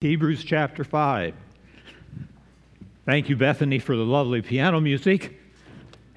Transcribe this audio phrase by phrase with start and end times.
[0.00, 1.34] Hebrews chapter 5.
[3.04, 5.40] Thank you, Bethany, for the lovely piano music,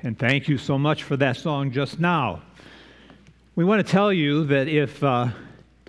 [0.03, 2.43] and thank you so much for that song just now.
[3.55, 5.29] We want to tell you that if uh,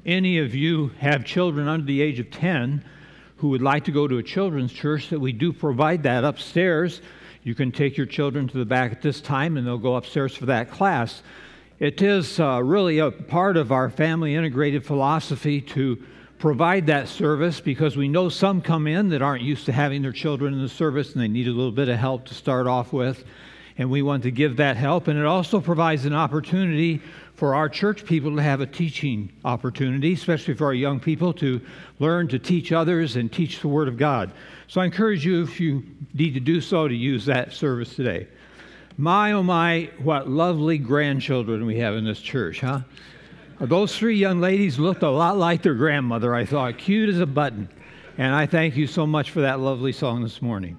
[0.06, 2.82] any of you have children under the age of 10
[3.36, 7.02] who would like to go to a children's church, that we do provide that upstairs.
[7.42, 10.34] You can take your children to the back at this time, and they'll go upstairs
[10.34, 11.22] for that class.
[11.78, 16.02] It is uh, really a part of our family integrated philosophy to
[16.42, 20.10] provide that service because we know some come in that aren't used to having their
[20.10, 22.92] children in the service and they need a little bit of help to start off
[22.92, 23.22] with.
[23.78, 25.06] And we want to give that help.
[25.06, 27.00] And it also provides an opportunity
[27.36, 31.60] for our church people to have a teaching opportunity, especially for our young people to
[32.00, 34.32] learn to teach others and teach the Word of God.
[34.66, 38.26] So I encourage you, if you need to do so, to use that service today.
[38.98, 42.80] My, oh my, what lovely grandchildren we have in this church, huh?
[43.60, 47.26] Those three young ladies looked a lot like their grandmother, I thought, cute as a
[47.26, 47.68] button.
[48.18, 50.78] And I thank you so much for that lovely song this morning.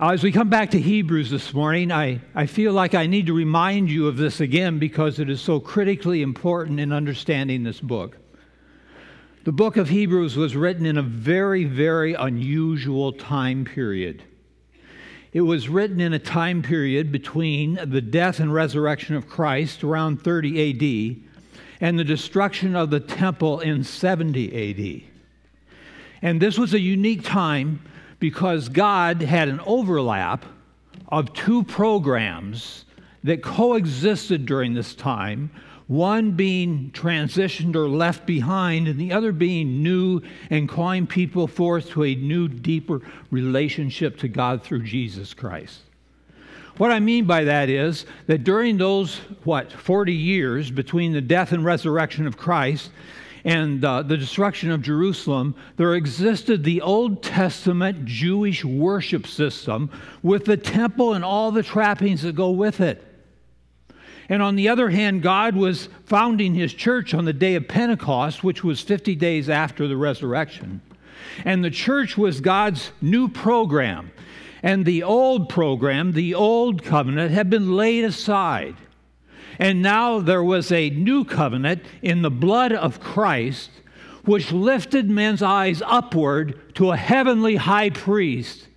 [0.00, 3.34] As we come back to Hebrews this morning, I, I feel like I need to
[3.34, 8.16] remind you of this again because it is so critically important in understanding this book.
[9.44, 14.22] The book of Hebrews was written in a very, very unusual time period.
[15.32, 20.22] It was written in a time period between the death and resurrection of Christ around
[20.22, 21.30] 30 AD
[21.80, 25.10] and the destruction of the temple in 70 AD.
[26.22, 27.80] And this was a unique time
[28.18, 30.44] because God had an overlap
[31.08, 32.84] of two programs
[33.22, 35.50] that coexisted during this time
[35.90, 41.90] one being transitioned or left behind, and the other being new and calling people forth
[41.90, 43.02] to a new, deeper
[43.32, 45.80] relationship to God through Jesus Christ.
[46.76, 51.50] What I mean by that is that during those, what, 40 years between the death
[51.50, 52.92] and resurrection of Christ
[53.44, 59.90] and uh, the destruction of Jerusalem, there existed the Old Testament Jewish worship system
[60.22, 63.09] with the temple and all the trappings that go with it.
[64.30, 68.44] And on the other hand, God was founding his church on the day of Pentecost,
[68.44, 70.80] which was 50 days after the resurrection.
[71.44, 74.12] And the church was God's new program.
[74.62, 78.76] And the old program, the old covenant, had been laid aside.
[79.58, 83.70] And now there was a new covenant in the blood of Christ,
[84.24, 88.68] which lifted men's eyes upward to a heavenly high priest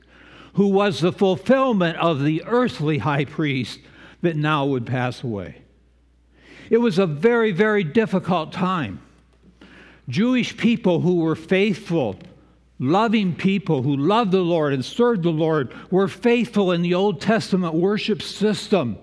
[0.53, 3.79] who was the fulfillment of the earthly high priest
[4.23, 5.57] that now would pass away.
[6.69, 9.01] It was a very, very difficult time.
[10.09, 12.17] Jewish people who were faithful,
[12.79, 17.21] loving people who loved the Lord and served the Lord were faithful in the Old
[17.21, 18.97] Testament worship system,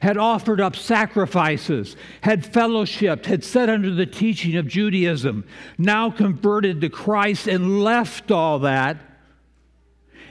[0.00, 5.44] had offered up sacrifices, had fellowshipped, had sat under the teaching of Judaism,
[5.78, 8.98] now converted to Christ and left all that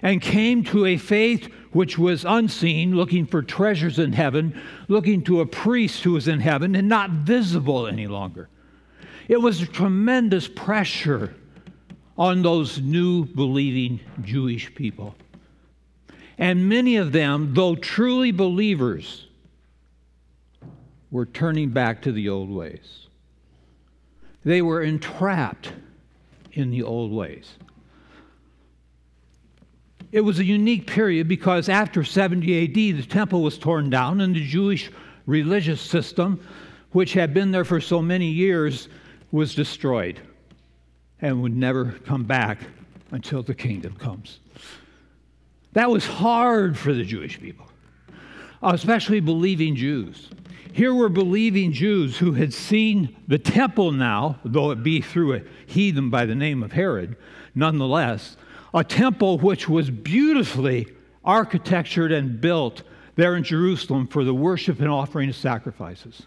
[0.02, 5.42] and came to a faith which was unseen, looking for treasures in heaven, looking to
[5.42, 8.48] a priest who was in heaven and not visible any longer.
[9.28, 11.36] It was a tremendous pressure
[12.18, 15.16] on those new believing Jewish people.
[16.38, 19.28] And many of them, though truly believers,
[21.12, 23.08] were turning back to the old ways.
[24.46, 25.74] They were entrapped
[26.54, 27.58] in the old ways.
[30.16, 34.34] It was a unique period because after 70 AD, the temple was torn down and
[34.34, 34.90] the Jewish
[35.26, 36.40] religious system,
[36.94, 38.88] which had been there for so many years,
[39.34, 40.22] was destroyed
[41.20, 42.60] and would never come back
[43.12, 44.40] until the kingdom comes.
[45.74, 47.68] That was hard for the Jewish people,
[48.62, 50.30] especially believing Jews.
[50.72, 55.42] Here were believing Jews who had seen the temple now, though it be through a
[55.66, 57.18] heathen by the name of Herod,
[57.54, 58.38] nonetheless,
[58.76, 60.86] a temple which was beautifully
[61.24, 62.84] architectured and built
[63.16, 66.24] there in Jerusalem for the worship and offering of sacrifices.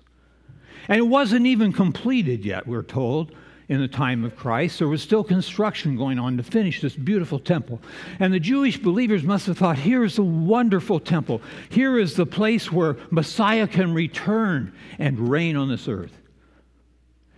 [0.88, 3.32] And it wasn't even completed yet, we're told,
[3.68, 4.78] in the time of Christ.
[4.78, 7.82] There was still construction going on to finish this beautiful temple.
[8.18, 11.42] And the Jewish believers must have thought here is a wonderful temple.
[11.68, 16.16] Here is the place where Messiah can return and reign on this earth.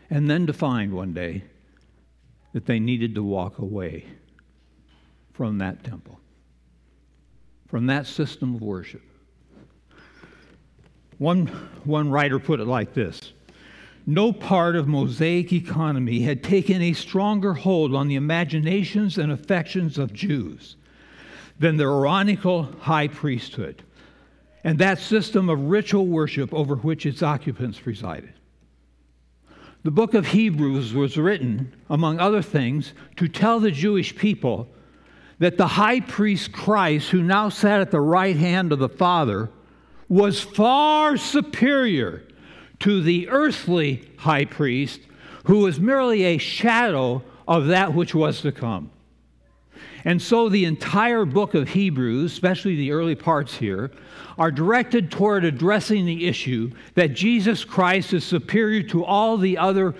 [0.08, 1.42] And then to find one day
[2.52, 4.06] that they needed to walk away
[5.40, 6.20] from that temple,
[7.66, 9.00] from that system of worship.
[11.16, 11.46] One,
[11.84, 13.32] one writer put it like this
[14.04, 19.96] No part of Mosaic economy had taken a stronger hold on the imaginations and affections
[19.96, 20.76] of Jews
[21.58, 23.82] than the Aaronical high priesthood
[24.62, 28.34] and that system of ritual worship over which its occupants presided.
[29.84, 34.68] The book of Hebrews was written, among other things, to tell the Jewish people
[35.40, 39.50] that the high priest Christ, who now sat at the right hand of the Father,
[40.08, 42.22] was far superior
[42.80, 45.00] to the earthly high priest,
[45.44, 48.90] who was merely a shadow of that which was to come.
[50.04, 53.90] And so the entire book of Hebrews, especially the early parts here,
[54.38, 59.94] are directed toward addressing the issue that Jesus Christ is superior to all the other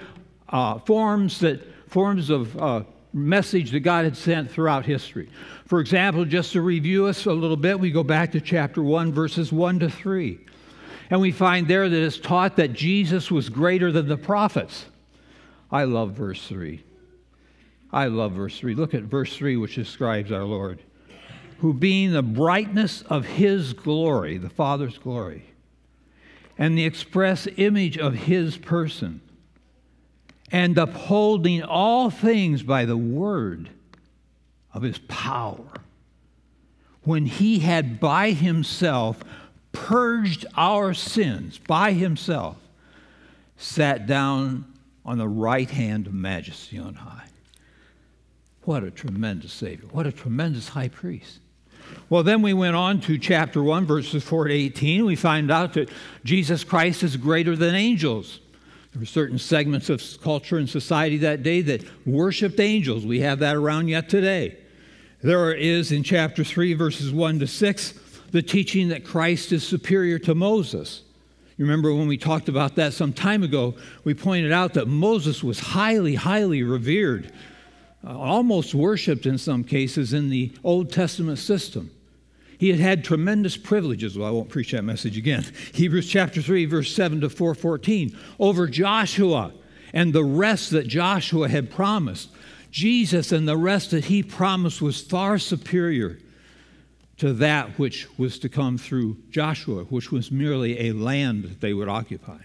[0.48, 5.28] uh, forms that forms of uh, message that God had sent throughout history.
[5.66, 9.12] For example, just to review us a little bit, we go back to chapter 1,
[9.12, 10.38] verses 1 to 3.
[11.10, 14.86] And we find there that it's taught that Jesus was greater than the prophets.
[15.70, 16.82] I love verse 3.
[17.92, 18.74] I love verse 3.
[18.74, 20.80] Look at verse 3, which describes our Lord,
[21.58, 25.46] who being the brightness of his glory, the Father's glory,
[26.56, 29.20] and the express image of his person,
[30.52, 33.70] and upholding all things by the word
[34.74, 35.66] of his power,
[37.02, 39.22] when he had by himself
[39.72, 42.56] purged our sins by himself,
[43.56, 44.64] sat down
[45.04, 47.28] on the right hand of majesty on high.
[48.62, 49.88] What a tremendous Savior.
[49.90, 51.40] What a tremendous high priest.
[52.08, 55.04] Well, then we went on to chapter 1, verses 4 to 18.
[55.04, 55.90] We find out that
[56.24, 58.40] Jesus Christ is greater than angels.
[58.92, 63.06] There were certain segments of culture and society that day that worshiped angels.
[63.06, 64.56] We have that around yet today.
[65.22, 67.94] There is in chapter 3, verses 1 to 6,
[68.32, 71.02] the teaching that Christ is superior to Moses.
[71.56, 75.44] You remember when we talked about that some time ago, we pointed out that Moses
[75.44, 77.32] was highly, highly revered
[78.02, 81.90] uh, almost worshiped in some cases in the Old Testament system.
[82.60, 84.18] He had had tremendous privileges.
[84.18, 85.46] Well, I won't preach that message again.
[85.72, 88.14] Hebrews chapter 3, verse 7 to 414.
[88.38, 89.54] Over Joshua
[89.94, 92.28] and the rest that Joshua had promised.
[92.70, 96.18] Jesus and the rest that he promised was far superior
[97.16, 101.72] to that which was to come through Joshua, which was merely a land that they
[101.72, 102.40] would occupy.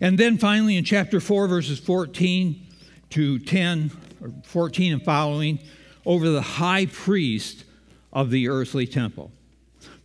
[0.00, 2.64] And then finally in chapter 4, verses 14
[3.10, 3.90] to 10,
[4.20, 5.58] or 14 and following,
[6.06, 7.64] over the high priest
[8.12, 9.30] of the earthly temple.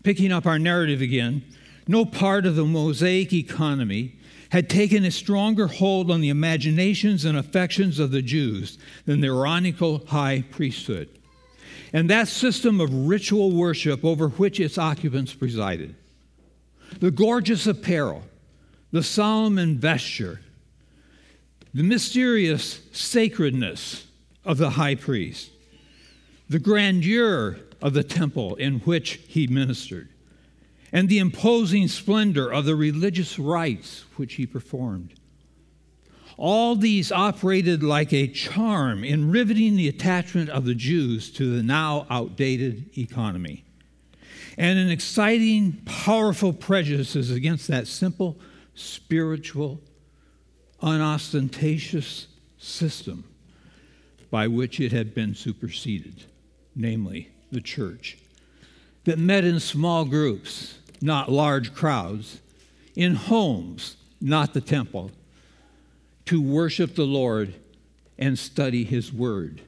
[0.03, 1.43] Picking up our narrative again,
[1.87, 4.15] no part of the Mosaic economy
[4.49, 9.27] had taken a stronger hold on the imaginations and affections of the Jews than the
[9.27, 11.09] Aaronical high priesthood,
[11.91, 15.95] and that system of ritual worship over which its occupants presided.
[16.99, 18.23] The gorgeous apparel,
[18.91, 20.41] the solemn vesture,
[21.73, 24.05] the mysterious sacredness
[24.45, 25.49] of the high priest,
[26.47, 30.07] the grandeur of the temple in which he ministered,
[30.93, 35.13] and the imposing splendor of the religious rites which he performed.
[36.37, 41.61] All these operated like a charm in riveting the attachment of the Jews to the
[41.61, 43.65] now outdated economy,
[44.57, 48.39] and an exciting, powerful prejudices against that simple,
[48.75, 49.81] spiritual,
[50.81, 52.27] unostentatious
[52.57, 53.25] system
[54.31, 56.23] by which it had been superseded,
[56.75, 58.17] namely the church,
[59.05, 62.39] that met in small groups, not large crowds,
[62.95, 65.11] in homes, not the temple,
[66.25, 67.53] to worship the Lord
[68.17, 69.61] and study His Word.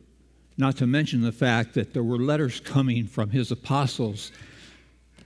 [0.57, 4.31] Not to mention the fact that there were letters coming from His apostles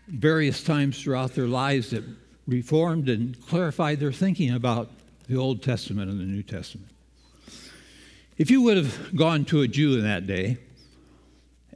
[0.07, 2.03] various times throughout their lives that
[2.47, 4.89] reformed and clarified their thinking about
[5.27, 6.89] the Old Testament and the New Testament.
[8.37, 10.57] If you would have gone to a Jew in that day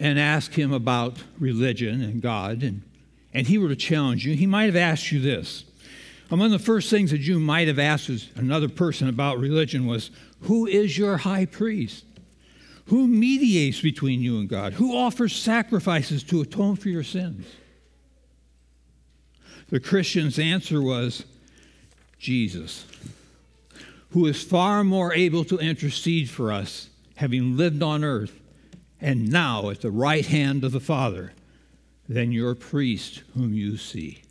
[0.04, 2.82] and ask him about religion and God, and,
[3.34, 5.64] and he were to challenge you, he might have asked you this.
[6.30, 10.68] Among the first things a Jew might have asked another person about religion was, Who
[10.68, 12.04] is your high priest?
[12.88, 14.74] Who mediates between you and God?
[14.74, 17.48] Who offers sacrifices to atone for your sins?
[19.70, 21.24] The Christian's answer was,
[22.20, 22.86] Jesus
[24.14, 28.40] who is far more able to intercede for us, having lived on earth
[29.04, 31.34] and now at the right hand of the Father,
[32.08, 34.24] than your priest whom you see.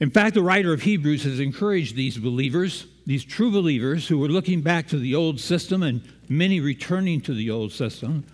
[0.00, 4.28] In fact, the writer of Hebrews has encouraged these believers, these true believers who were
[4.28, 8.24] looking back to the old system and many returning to the old system.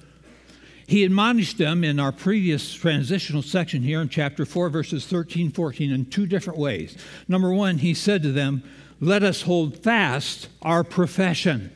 [0.87, 5.93] He admonished them in our previous transitional section here in chapter 4, verses 13, 14,
[5.93, 6.97] in two different ways.
[7.29, 8.63] Number one, he said to them,
[8.99, 11.71] let us hold fast our profession.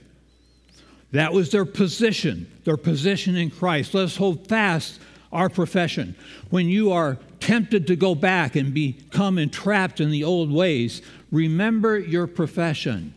[1.16, 3.94] That was their position, their position in Christ.
[3.94, 5.00] Let us hold fast
[5.32, 6.14] our profession.
[6.50, 11.00] When you are tempted to go back and become entrapped in the old ways,
[11.32, 13.14] remember your profession,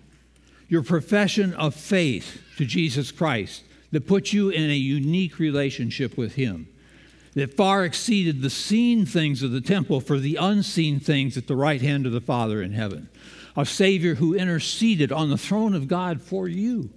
[0.69, 6.35] your profession of faith to Jesus Christ that put you in a unique relationship with
[6.35, 6.69] Him
[7.33, 11.55] that far exceeded the seen things of the temple for the unseen things at the
[11.55, 13.09] right hand of the Father in heaven.
[13.57, 16.91] A Savior who interceded on the throne of God for you.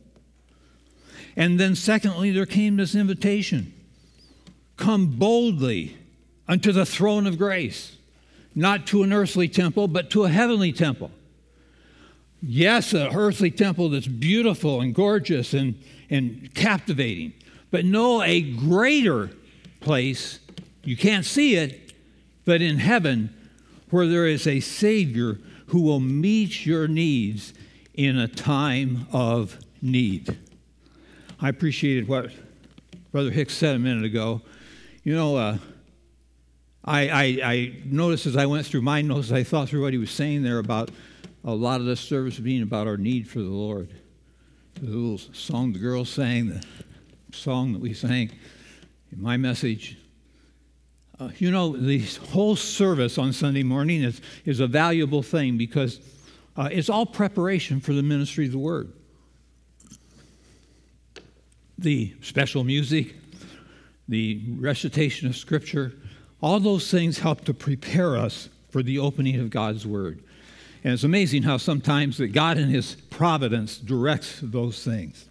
[1.37, 3.73] And then, secondly, there came this invitation
[4.77, 5.97] come boldly
[6.49, 7.97] unto the throne of grace,
[8.55, 11.11] not to an earthly temple, but to a heavenly temple.
[12.43, 17.33] Yes, an earthly temple that's beautiful and gorgeous and, and captivating,
[17.71, 19.31] but no, a greater
[19.81, 20.41] place.
[20.83, 21.93] You can't see it,
[22.45, 23.35] but in heaven,
[23.91, 27.55] where there is a Savior who will meet your needs
[27.95, 30.37] in a time of need.
[31.43, 32.31] I appreciated what
[33.11, 34.43] Brother Hicks said a minute ago.
[35.03, 35.59] You know, uh,
[36.85, 39.99] I, I, I, noticed as I went through my notes, I thought through what he
[39.99, 40.93] was saying there about
[41.43, 43.93] a lot of this service being about our need for the Lord.
[44.75, 46.63] The little song the girls sang, the
[47.33, 48.31] song that we sang
[49.11, 49.99] in my message.
[51.19, 51.99] Uh, you know, the
[52.31, 55.99] whole service on Sunday morning is, is a valuable thing because
[56.57, 58.93] uh, it's all preparation for the ministry of the Word
[61.83, 63.15] the special music,
[64.09, 65.93] the recitation of Scripture,
[66.41, 70.23] all those things help to prepare us for the opening of God's Word.
[70.85, 75.27] And it's amazing how sometimes that God in His providence directs those things.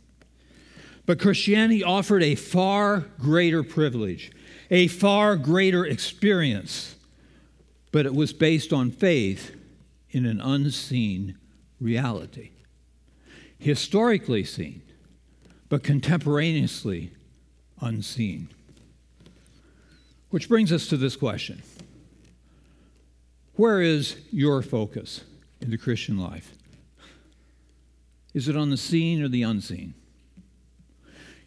[1.05, 4.31] But Christianity offered a far greater privilege,
[4.70, 6.96] a far greater experience,
[7.91, 9.55] but it was based on faith
[10.12, 11.38] in an unseen
[11.81, 12.51] reality.
[13.58, 14.81] Historically seen,
[15.72, 17.12] but contemporaneously
[17.80, 18.50] unseen.
[20.30, 21.63] Which brings us to this question
[23.56, 25.22] Where is your focus
[25.62, 26.51] in the Christian life?
[28.34, 29.94] Is it on the seen or the unseen?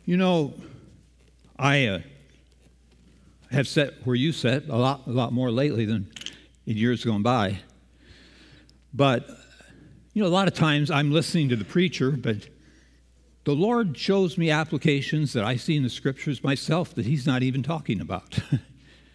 [0.06, 0.54] You know,
[1.58, 2.00] I uh,
[3.50, 6.10] have sat where you sat a lot, a lot more lately than
[6.64, 7.58] in years gone by.
[8.94, 9.28] But,
[10.14, 12.48] you know, a lot of times I'm listening to the preacher, but
[13.44, 17.42] the Lord shows me applications that I see in the scriptures myself that He's not
[17.42, 18.38] even talking about.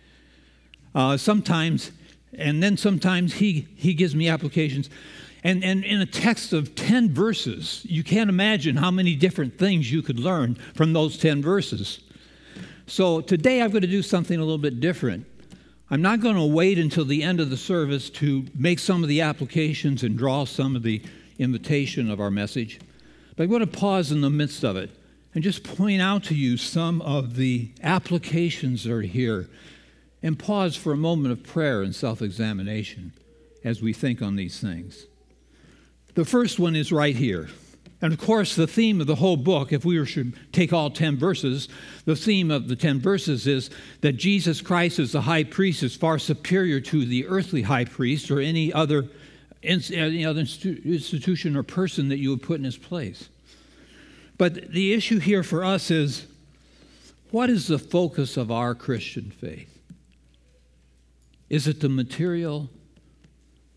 [0.96, 1.92] uh, sometimes,
[2.34, 4.90] and then sometimes he, he gives me applications.
[5.44, 9.92] And, and in a text of 10 verses, you can't imagine how many different things
[9.92, 12.02] you could learn from those 10 verses.
[12.88, 15.26] So today I'm going to do something a little bit different.
[15.90, 19.10] I'm not going to wait until the end of the service to make some of
[19.10, 21.02] the applications and draw some of the
[21.40, 22.80] invitation of our message.
[23.40, 24.92] But I want to pause in the midst of it
[25.34, 29.48] and just point out to you some of the applications that are here
[30.22, 33.14] and pause for a moment of prayer and self examination
[33.64, 35.06] as we think on these things.
[36.16, 37.48] The first one is right here.
[38.02, 41.16] And of course, the theme of the whole book, if we should take all 10
[41.16, 41.70] verses,
[42.04, 43.70] the theme of the 10 verses is
[44.02, 48.32] that Jesus Christ as the high priest is far superior to the earthly high priest
[48.32, 49.08] or any other
[49.62, 53.30] any other institution or person that you would put in his place.
[54.38, 56.26] But the issue here for us is
[57.32, 59.78] what is the focus of our Christian faith?
[61.50, 62.70] Is it the material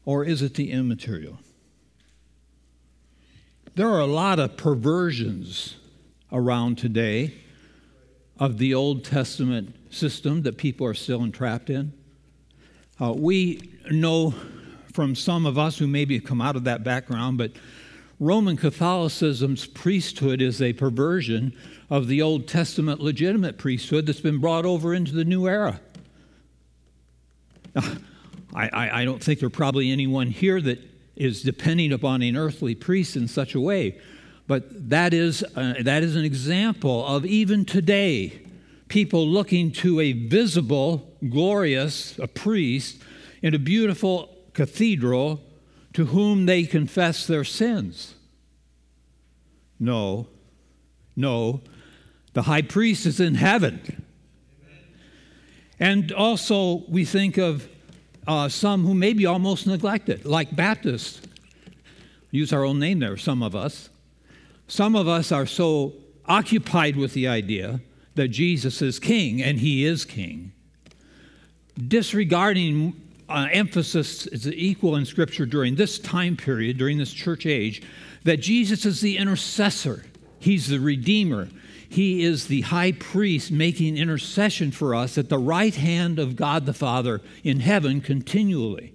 [0.04, 1.38] or is it the immaterial?
[3.74, 5.76] There are a lot of perversions
[6.30, 7.34] around today
[8.38, 11.92] of the Old Testament system that people are still entrapped in.
[13.00, 14.34] Uh, we know
[14.92, 17.52] from some of us who maybe have come out of that background, but
[18.20, 21.54] Roman Catholicism's priesthood is a perversion
[21.90, 25.80] of the Old Testament legitimate priesthood that's been brought over into the new era.
[27.74, 27.82] Now,
[28.54, 30.78] I, I, I don't think there's probably anyone here that
[31.16, 33.98] is depending upon an earthly priest in such a way,
[34.46, 38.42] but that is, uh, that is an example of even today
[38.88, 43.02] people looking to a visible, glorious, a priest
[43.40, 45.40] in a beautiful cathedral
[45.92, 48.14] to whom they confess their sins.
[49.78, 50.28] No,
[51.16, 51.60] no,
[52.32, 54.04] the high priest is in heaven.
[55.78, 57.68] And also, we think of
[58.26, 61.20] uh, some who may be almost neglected, like Baptists.
[62.30, 63.90] Use our own name there, some of us.
[64.68, 65.94] Some of us are so
[66.26, 67.80] occupied with the idea
[68.14, 70.52] that Jesus is king, and he is king,
[71.88, 72.94] disregarding
[73.32, 77.82] uh, emphasis is equal in Scripture during this time period, during this church age,
[78.24, 80.04] that Jesus is the intercessor.
[80.38, 81.48] He's the Redeemer.
[81.88, 86.66] He is the high priest making intercession for us at the right hand of God
[86.66, 88.94] the Father in heaven continually.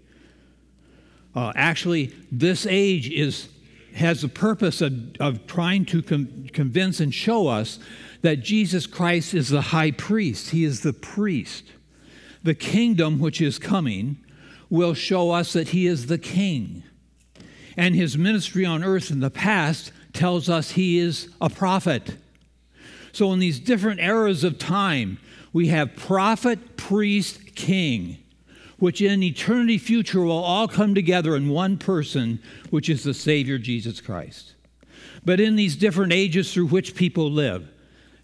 [1.35, 3.49] Uh, actually, this age is,
[3.95, 7.77] has the purpose of, of trying to com- convince and show us
[8.23, 10.49] that Jesus Christ is the high priest.
[10.49, 11.65] He is the priest.
[12.41, 14.23] The kingdom which is coming
[14.69, 16.83] will show us that he is the king.
[17.75, 22.17] And his ministry on earth in the past tells us he is a prophet.
[23.11, 25.19] So, in these different eras of time,
[25.53, 28.17] we have prophet, priest, king,
[28.79, 33.57] which in eternity future will all come together in one person, which is the Savior
[33.57, 34.53] Jesus Christ.
[35.25, 37.67] But in these different ages through which people live,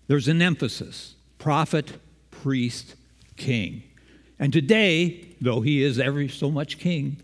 [0.07, 1.93] there's an emphasis prophet,
[2.31, 2.95] priest,
[3.35, 3.83] king.
[4.39, 7.17] And today, though he is every so much king,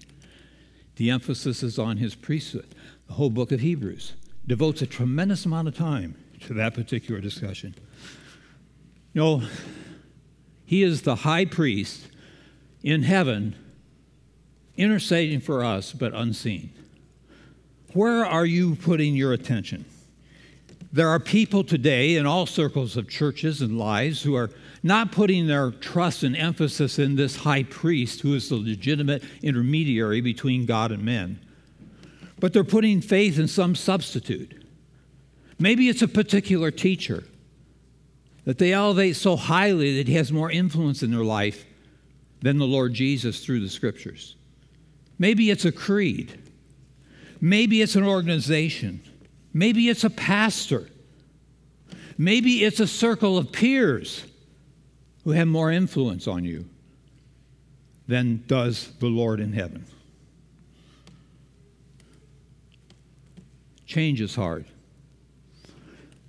[0.95, 2.75] the emphasis is on his priesthood.
[3.07, 4.13] The whole book of Hebrews
[4.45, 7.75] devotes a tremendous amount of time to that particular discussion.
[9.13, 9.43] You know,
[10.65, 12.07] he is the high priest
[12.83, 13.55] in heaven,
[14.77, 16.71] interceding for us, but unseen.
[17.93, 19.85] Where are you putting your attention?
[20.91, 24.49] There are people today in all circles of churches and lives who are
[24.81, 30.19] not putting their trust and emphasis in this high priest who is the legitimate intermediary
[30.21, 31.39] between God and men,
[32.39, 34.65] but they're putting faith in some substitute.
[35.59, 37.23] Maybe it's a particular teacher
[38.45, 41.65] that they elevate so highly that he has more influence in their life
[42.41, 44.35] than the Lord Jesus through the scriptures.
[45.19, 46.41] Maybe it's a creed.
[47.41, 49.03] Maybe it's an organization.
[49.53, 50.87] Maybe it's a pastor.
[52.17, 54.23] Maybe it's a circle of peers
[55.23, 56.65] who have more influence on you
[58.07, 59.85] than does the Lord in heaven.
[63.85, 64.65] Change is hard.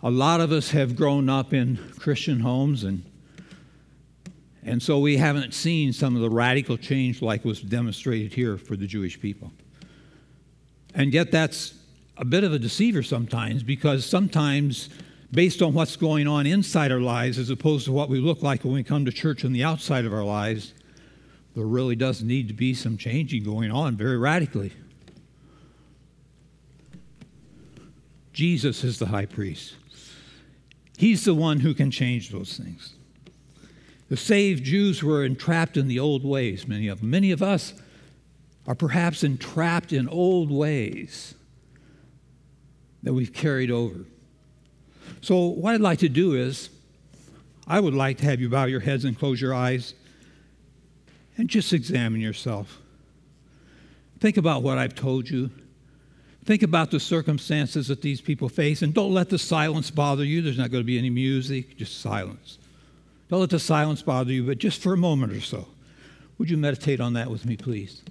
[0.03, 3.03] A lot of us have grown up in Christian homes, and,
[4.63, 8.77] and so we haven't seen some of the radical change like was demonstrated here for
[8.77, 9.53] the Jewish people.
[10.95, 11.75] And yet, that's
[12.21, 14.91] a bit of a deceiver sometimes because sometimes,
[15.33, 18.63] based on what's going on inside our lives as opposed to what we look like
[18.63, 20.75] when we come to church on the outside of our lives,
[21.57, 24.73] there really does need to be some changing going on very radically.
[28.35, 29.75] Jesus is the high priest.
[30.99, 32.95] He's the one who can change those things.
[34.11, 37.11] The saved Jews were entrapped in the old ways, many of them.
[37.11, 37.73] Many of us
[38.67, 41.35] are perhaps entrapped in old ways
[43.03, 44.05] that we've carried over.
[45.21, 46.71] So, what I'd like to do is,
[47.67, 49.95] I would like to have you bow your heads and close your eyes
[51.37, 52.79] and just examine yourself.
[54.19, 55.51] Think about what I've told you.
[56.45, 60.43] Think about the circumstances that these people face, and don't let the silence bother you.
[60.43, 62.59] There's not going to be any music, just silence.
[63.29, 65.69] Don't let the silence bother you, but just for a moment or so.
[66.39, 68.03] Would you meditate on that with me, please?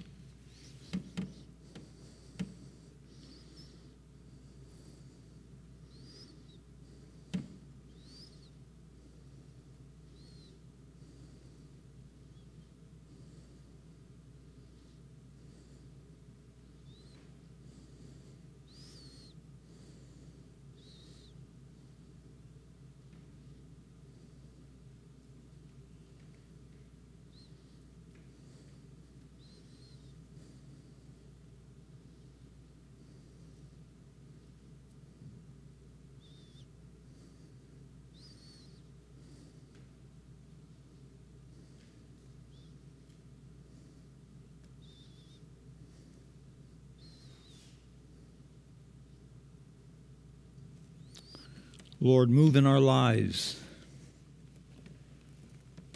[52.02, 53.60] Lord, move in our lives.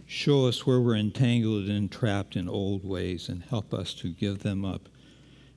[0.06, 4.42] Show us where we're entangled and trapped in old ways and help us to give
[4.42, 4.90] them up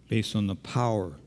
[0.08, 1.20] based on the power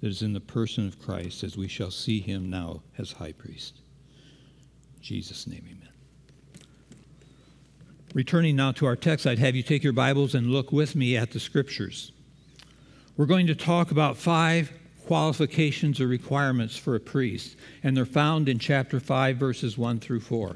[0.00, 3.32] that is in the person of Christ as we shall see him now as high
[3.32, 3.80] priest.
[4.96, 5.88] In Jesus' name, amen.
[8.12, 11.16] Returning now to our text, I'd have you take your Bibles and look with me
[11.16, 12.10] at the scriptures.
[13.16, 14.72] We're going to talk about five
[15.08, 20.20] qualifications or requirements for a priest, and they're found in chapter 5, verses 1 through
[20.20, 20.54] 4.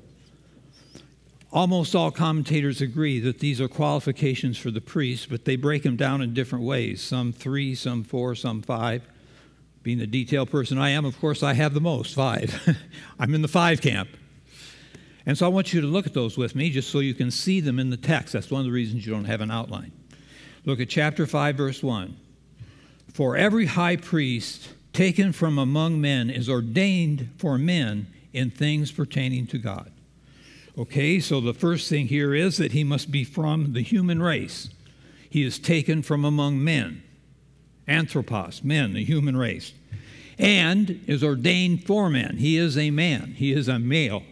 [1.50, 5.96] Almost all commentators agree that these are qualifications for the priest, but they break them
[5.96, 9.02] down in different ways some three, some four, some five.
[9.82, 12.76] Being the detail person I am, of course, I have the most five.
[13.18, 14.10] I'm in the five camp.
[15.24, 17.30] And so I want you to look at those with me just so you can
[17.30, 18.34] see them in the text.
[18.34, 19.92] That's one of the reasons you don't have an outline.
[20.66, 22.18] Look at chapter 5, verse 1.
[23.12, 29.46] For every high priest taken from among men is ordained for men in things pertaining
[29.48, 29.90] to God.
[30.78, 34.70] Okay, so the first thing here is that he must be from the human race.
[35.28, 37.02] He is taken from among men,
[37.86, 39.72] anthropos, men, the human race,
[40.38, 42.38] and is ordained for men.
[42.38, 44.22] He is a man, he is a male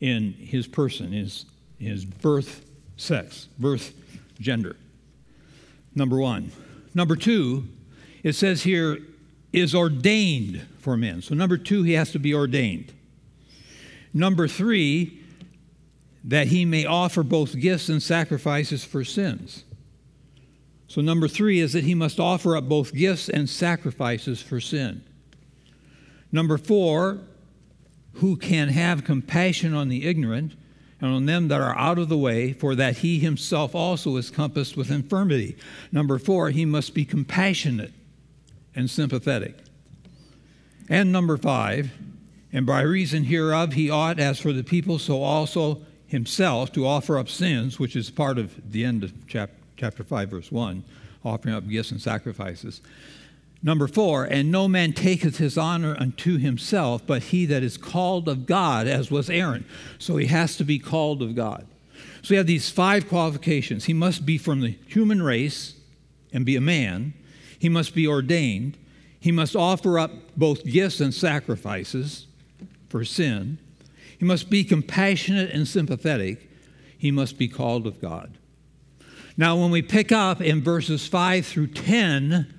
[0.00, 1.46] in his person, his,
[1.78, 2.64] his birth
[2.96, 3.92] sex, birth
[4.40, 4.76] gender.
[5.94, 6.50] Number one.
[6.94, 7.64] Number two,
[8.26, 8.98] it says here,
[9.52, 11.22] is ordained for men.
[11.22, 12.92] So, number two, he has to be ordained.
[14.12, 15.22] Number three,
[16.24, 19.62] that he may offer both gifts and sacrifices for sins.
[20.88, 25.04] So, number three is that he must offer up both gifts and sacrifices for sin.
[26.32, 27.20] Number four,
[28.14, 30.54] who can have compassion on the ignorant
[31.00, 34.30] and on them that are out of the way, for that he himself also is
[34.30, 35.56] compassed with infirmity.
[35.92, 37.92] Number four, he must be compassionate
[38.76, 39.56] and sympathetic.
[40.88, 41.90] And number five,
[42.52, 47.18] and by reason hereof he ought, as for the people, so also himself, to offer
[47.18, 50.84] up sins, which is part of the end of chapter 5, verse 1,
[51.24, 52.80] offering up gifts and sacrifices.
[53.62, 58.28] Number four, and no man taketh his honor unto himself, but he that is called
[58.28, 59.64] of God, as was Aaron.
[59.98, 61.66] So he has to be called of God.
[62.22, 63.86] So we have these five qualifications.
[63.86, 65.74] He must be from the human race
[66.32, 67.14] and be a man,
[67.66, 68.78] he must be ordained,
[69.18, 72.28] he must offer up both gifts and sacrifices
[72.88, 73.58] for sin,
[74.16, 76.48] he must be compassionate and sympathetic,
[76.96, 78.38] he must be called of God.
[79.36, 82.54] Now, when we pick up in verses 5 through 10,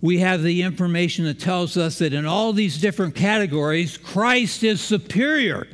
[0.00, 4.80] we have the information that tells us that in all these different categories, Christ is
[4.80, 5.68] superior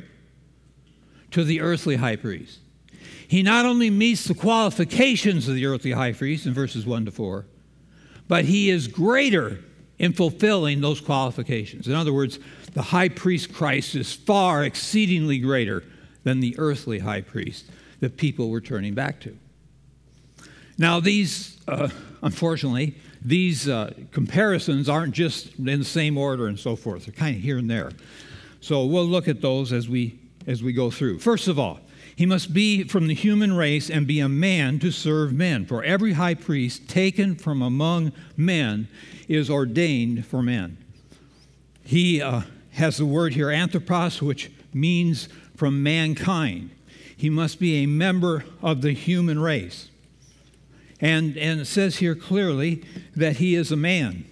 [1.31, 2.59] to the earthly high priest.
[3.27, 7.11] He not only meets the qualifications of the earthly high priest in verses 1 to
[7.11, 7.47] 4,
[8.31, 9.59] but he is greater
[9.99, 11.85] in fulfilling those qualifications.
[11.89, 12.39] In other words,
[12.71, 15.83] the high priest Christ is far exceedingly greater
[16.23, 17.65] than the earthly high priest
[17.99, 19.37] that people were turning back to.
[20.77, 21.89] Now, these, uh,
[22.21, 27.07] unfortunately, these uh, comparisons aren't just in the same order and so forth.
[27.07, 27.91] They're kind of here and there.
[28.61, 30.17] So we'll look at those as we
[30.47, 31.19] as we go through.
[31.19, 31.81] First of all,
[32.15, 35.65] he must be from the human race and be a man to serve men.
[35.65, 38.87] For every high priest taken from among men
[39.27, 40.77] is ordained for men.
[41.83, 46.71] He uh, has the word here, anthropos, which means from mankind.
[47.15, 49.89] He must be a member of the human race.
[50.99, 52.83] And, and it says here clearly
[53.15, 54.25] that he is a man.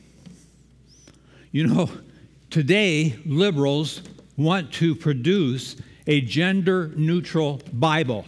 [1.52, 1.90] You know,
[2.50, 4.02] today liberals
[4.38, 5.76] want to produce
[6.10, 8.26] a gender neutral Bible.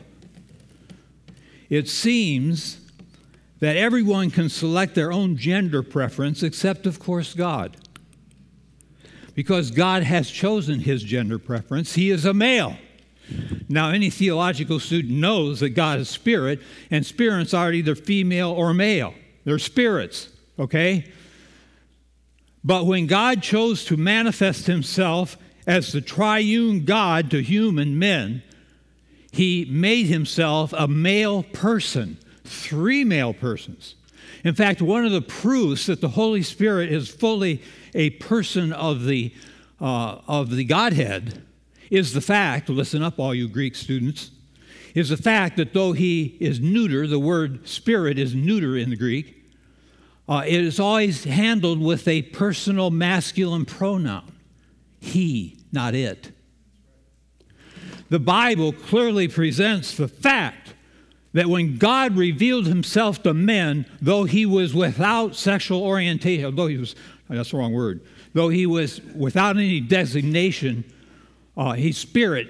[1.68, 2.80] It seems
[3.60, 7.76] that everyone can select their own gender preference, except, of course, God.
[9.34, 12.78] Because God has chosen his gender preference, he is a male.
[13.68, 18.76] Now, any theological student knows that God is spirit, and spirits are either female or
[18.76, 19.16] male.
[19.44, 21.12] They're spirits, okay?
[22.64, 25.36] But when God chose to manifest himself
[25.68, 28.44] as the triune God to human men,
[29.32, 33.96] he made himself a male person, three male persons.
[34.44, 37.62] In fact, one of the proofs that the Holy Spirit is fully
[37.94, 39.34] a person of the,
[39.80, 41.44] uh, of the Godhead
[41.90, 44.32] is the fact, listen up, all you Greek students,
[44.96, 48.96] is the fact that though he is neuter, the word spirit is neuter in the
[48.96, 49.38] Greek,
[50.28, 54.31] uh, it is always handled with a personal masculine pronoun
[55.02, 56.32] he, not it.
[58.10, 60.74] The Bible clearly presents the fact
[61.34, 66.78] that when God revealed himself to men, though he was without sexual orientation, though he
[66.78, 66.96] was,
[67.30, 68.02] that's the wrong word,
[68.34, 70.84] though he was without any designation,
[71.58, 72.50] uh, he's spirit,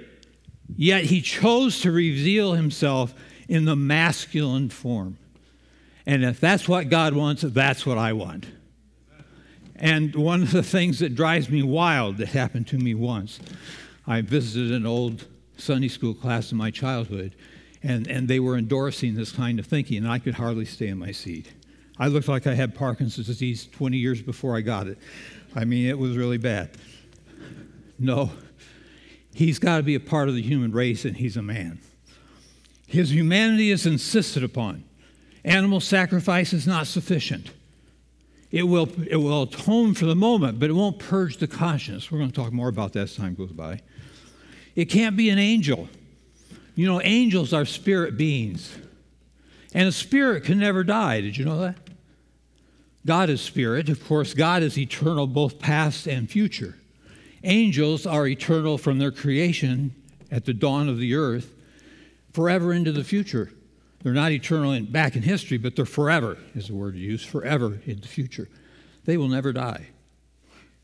[0.76, 3.14] yet he chose to reveal himself
[3.48, 5.16] in the masculine form.
[6.04, 8.46] And if that's what God wants, that's what I want.
[9.82, 13.40] And one of the things that drives me wild that happened to me once,
[14.06, 17.34] I visited an old Sunday school class in my childhood,
[17.82, 20.98] and, and they were endorsing this kind of thinking, and I could hardly stay in
[20.98, 21.52] my seat.
[21.98, 24.98] I looked like I had Parkinson's disease 20 years before I got it.
[25.56, 26.70] I mean, it was really bad.
[27.98, 28.30] No,
[29.34, 31.80] he's got to be a part of the human race, and he's a man.
[32.86, 34.84] His humanity is insisted upon.
[35.44, 37.50] Animal sacrifice is not sufficient.
[38.52, 42.12] It will, it will atone for the moment, but it won't purge the conscience.
[42.12, 43.80] We're going to talk more about that as time goes by.
[44.76, 45.88] It can't be an angel.
[46.74, 48.76] You know, angels are spirit beings,
[49.72, 51.22] and a spirit can never die.
[51.22, 51.76] Did you know that?
[53.06, 53.88] God is spirit.
[53.88, 56.76] Of course, God is eternal, both past and future.
[57.42, 59.94] Angels are eternal from their creation
[60.30, 61.52] at the dawn of the earth
[62.32, 63.50] forever into the future.
[64.02, 67.80] They're not eternal in, back in history, but they're forever, is the word used, forever
[67.86, 68.48] in the future.
[69.04, 69.88] They will never die.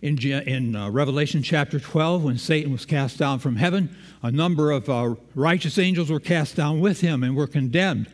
[0.00, 4.70] In, in uh, Revelation chapter 12, when Satan was cast down from heaven, a number
[4.70, 8.08] of uh, righteous angels were cast down with him and were condemned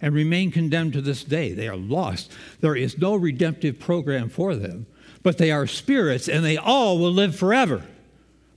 [0.00, 1.52] and remain condemned to this day.
[1.52, 2.32] They are lost.
[2.60, 4.86] There is no redemptive program for them,
[5.22, 7.84] but they are spirits and they all will live forever.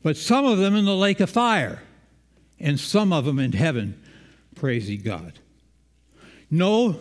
[0.02, 1.84] But some of them in the lake of fire
[2.60, 4.02] and some of them in heaven.
[4.56, 5.40] Praise ye God.
[6.50, 7.00] No,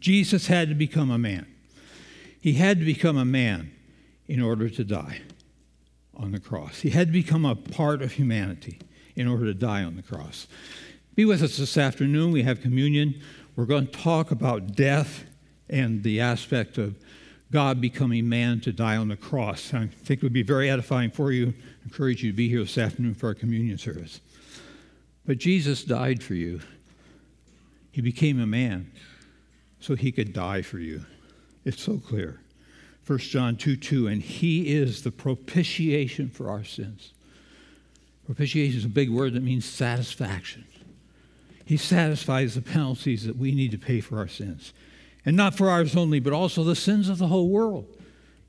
[0.00, 1.46] Jesus had to become a man.
[2.40, 3.72] He had to become a man
[4.26, 5.22] in order to die
[6.14, 6.80] on the cross.
[6.80, 8.78] He had to become a part of humanity
[9.16, 10.46] in order to die on the cross.
[11.14, 12.30] Be with us this afternoon.
[12.30, 13.20] We have communion.
[13.56, 15.24] We're going to talk about death
[15.68, 16.94] and the aspect of
[17.50, 19.72] God becoming man to die on the cross.
[19.72, 21.48] I think it would be very edifying for you.
[21.48, 24.20] I encourage you to be here this afternoon for our communion service.
[25.26, 26.60] But Jesus died for you.
[27.90, 28.92] He became a man
[29.80, 31.04] so he could die for you.
[31.64, 32.40] It's so clear.
[33.06, 37.12] 1 John 2 2, and he is the propitiation for our sins.
[38.26, 40.66] Propitiation is a big word that means satisfaction.
[41.64, 44.72] He satisfies the penalties that we need to pay for our sins.
[45.24, 47.86] And not for ours only, but also the sins of the whole world.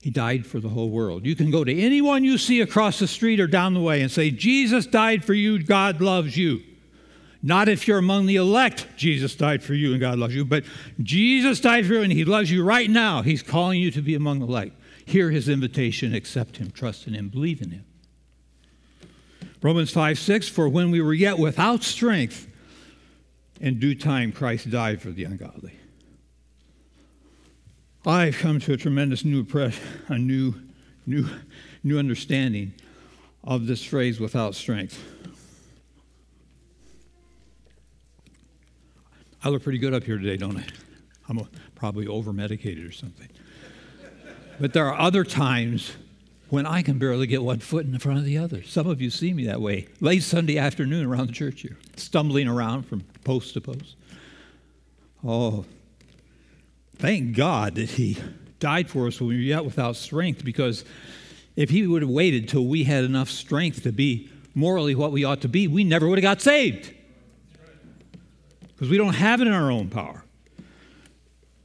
[0.01, 1.25] He died for the whole world.
[1.25, 4.09] You can go to anyone you see across the street or down the way and
[4.09, 6.61] say, Jesus died for you, God loves you.
[7.41, 10.65] Not if you're among the elect, Jesus died for you and God loves you, but
[11.01, 13.21] Jesus died for you and He loves you right now.
[13.21, 14.73] He's calling you to be among the elect.
[15.05, 17.85] Hear His invitation, accept Him, trust in Him, believe in Him.
[19.61, 22.47] Romans 5 6, for when we were yet without strength,
[23.59, 25.73] in due time Christ died for the ungodly.
[28.05, 30.55] I've come to a tremendous new pressure, a new,
[31.05, 31.27] new,
[31.83, 32.73] new understanding
[33.43, 35.03] of this phrase without strength.
[39.43, 40.65] I look pretty good up here today, don't I?
[41.29, 43.29] I'm probably over medicated or something.
[44.59, 45.93] But there are other times
[46.49, 48.63] when I can barely get one foot in front of the other.
[48.63, 49.87] Some of you see me that way.
[50.01, 53.95] Late Sunday afternoon around the church here, stumbling around from post to post.
[55.23, 55.65] Oh,
[56.97, 58.17] thank God that He
[58.59, 60.83] died for us when we were yet without strength, because
[61.55, 65.23] if He would have waited till we had enough strength to be morally what we
[65.23, 66.93] ought to be, we never would have got saved
[68.79, 70.23] because we don't have it in our own power.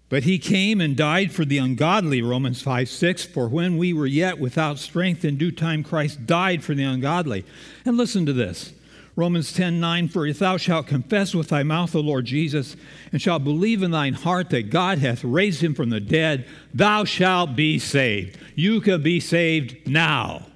[0.09, 3.25] But he came and died for the ungodly, Romans 5 6.
[3.27, 7.45] For when we were yet without strength, in due time Christ died for the ungodly.
[7.85, 8.73] And listen to this
[9.15, 10.09] Romans 10 9.
[10.09, 12.75] For if thou shalt confess with thy mouth the Lord Jesus,
[13.13, 17.05] and shalt believe in thine heart that God hath raised him from the dead, thou
[17.05, 18.41] shalt be saved.
[18.57, 20.47] You can be saved now,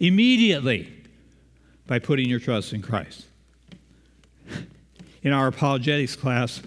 [0.00, 0.90] immediately,
[1.86, 3.27] by putting your trust in Christ
[5.22, 6.62] in our apologetics class,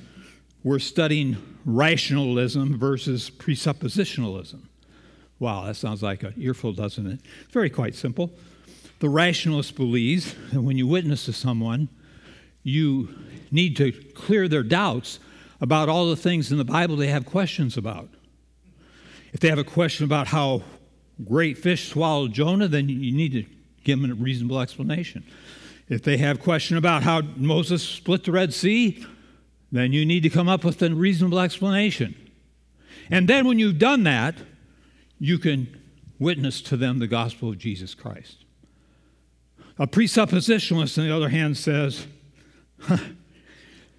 [0.64, 4.62] we're studying rationalism versus presuppositionalism.
[5.40, 7.20] Wow, that sounds like an earful, doesn't it?
[7.44, 8.32] It's very quite simple.
[9.00, 11.90] The rationalist believes that when you witness to someone,
[12.64, 13.10] you
[13.50, 15.20] need to clear their doubts
[15.60, 18.10] about all the things in the Bible they have questions about.
[19.34, 20.62] If they have a question about how
[21.24, 23.46] great fish swallowed Jonah, then you need to
[23.84, 25.24] give them a reasonable explanation.
[25.92, 29.06] If they have question about how Moses split the Red Sea,
[29.74, 32.16] then you need to come up with a reasonable explanation.
[33.10, 34.36] And then when you've done that,
[35.20, 35.82] you can
[36.18, 38.46] witness to them the gospel of Jesus Christ.
[39.78, 42.08] A presuppositionalist, on the other hand, says,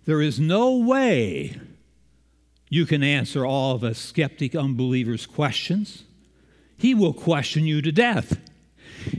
[0.07, 1.61] there is no way
[2.71, 6.05] you can answer all of a skeptic unbeliever's questions.
[6.79, 8.39] He will question you to death.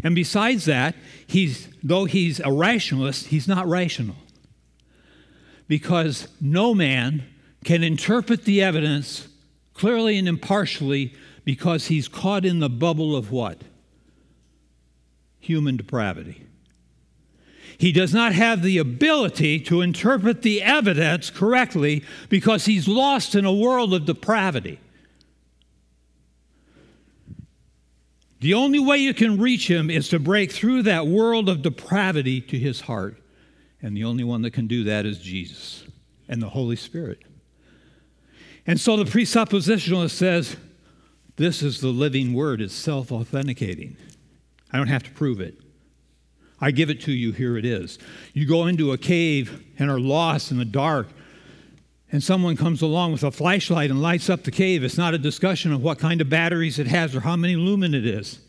[0.04, 4.16] And besides that, he's, though he's a rationalist, he's not rational.
[5.68, 7.24] Because no man
[7.64, 9.28] can interpret the evidence
[9.74, 11.14] clearly and impartially
[11.46, 13.62] because he's caught in the bubble of what?
[15.40, 16.44] Human depravity.
[17.78, 23.46] He does not have the ability to interpret the evidence correctly because he's lost in
[23.46, 24.80] a world of depravity.
[28.44, 32.42] The only way you can reach him is to break through that world of depravity
[32.42, 33.16] to his heart.
[33.82, 35.86] And the only one that can do that is Jesus
[36.28, 37.20] and the Holy Spirit.
[38.68, 40.58] And so the presuppositionalist says,
[41.38, 43.96] This is the living word, it's self authenticating.
[44.74, 45.58] I don't have to prove it.
[46.60, 47.98] I give it to you, here it is.
[48.34, 51.08] You go into a cave and are lost in the dark,
[52.14, 55.18] and someone comes along with a flashlight and lights up the cave, it's not a
[55.18, 58.40] discussion of what kind of batteries it has or how many lumen it is.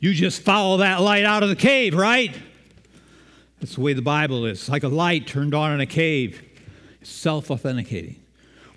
[0.00, 2.34] You just follow that light out of the cave, right?
[3.60, 4.60] That's the way the Bible is.
[4.60, 6.42] It's like a light turned on in a cave.
[7.02, 8.16] It's self authenticating.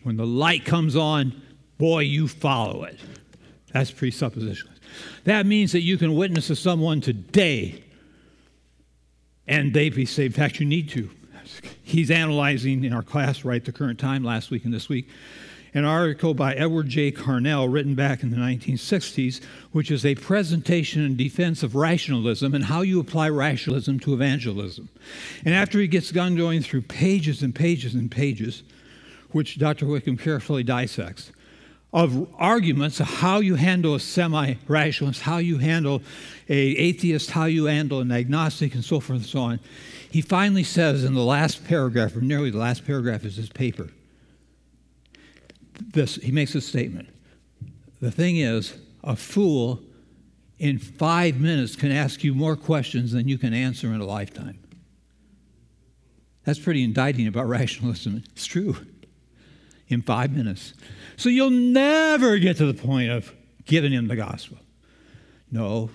[0.04, 1.42] When the light comes on,
[1.78, 3.00] boy, you follow it.
[3.72, 4.80] That's presuppositionalist.
[5.24, 7.86] That means that you can witness to someone today
[9.48, 10.36] and they be saved.
[10.36, 11.10] In fact, you need to.
[11.84, 15.08] He's analyzing in our class, right, the current time last week and this week,
[15.74, 17.12] an article by Edward J.
[17.12, 22.66] Carnell written back in the 1960s, which is a presentation in defense of rationalism and
[22.66, 24.90] how you apply rationalism to evangelism.
[25.46, 28.64] And after he gets done going through pages and pages and pages,
[29.32, 29.86] which Dr.
[29.86, 31.32] Wickham carefully dissects,
[31.98, 36.04] of arguments of how you handle a semi-rationalist, how you handle
[36.48, 39.60] a atheist, how you handle an agnostic, and so forth and so on.
[40.12, 43.90] He finally says in the last paragraph, or nearly the last paragraph is his paper,
[45.92, 47.10] this, he makes a statement.
[48.00, 49.80] The thing is, a fool
[50.60, 54.60] in five minutes can ask you more questions than you can answer in a lifetime.
[56.44, 58.24] That's pretty indicting about rationalism.
[58.34, 58.76] It's true.
[59.90, 60.74] In five minutes.
[61.16, 63.34] So you'll never get to the point of
[63.66, 64.58] giving him the gospel.
[65.52, 65.90] No.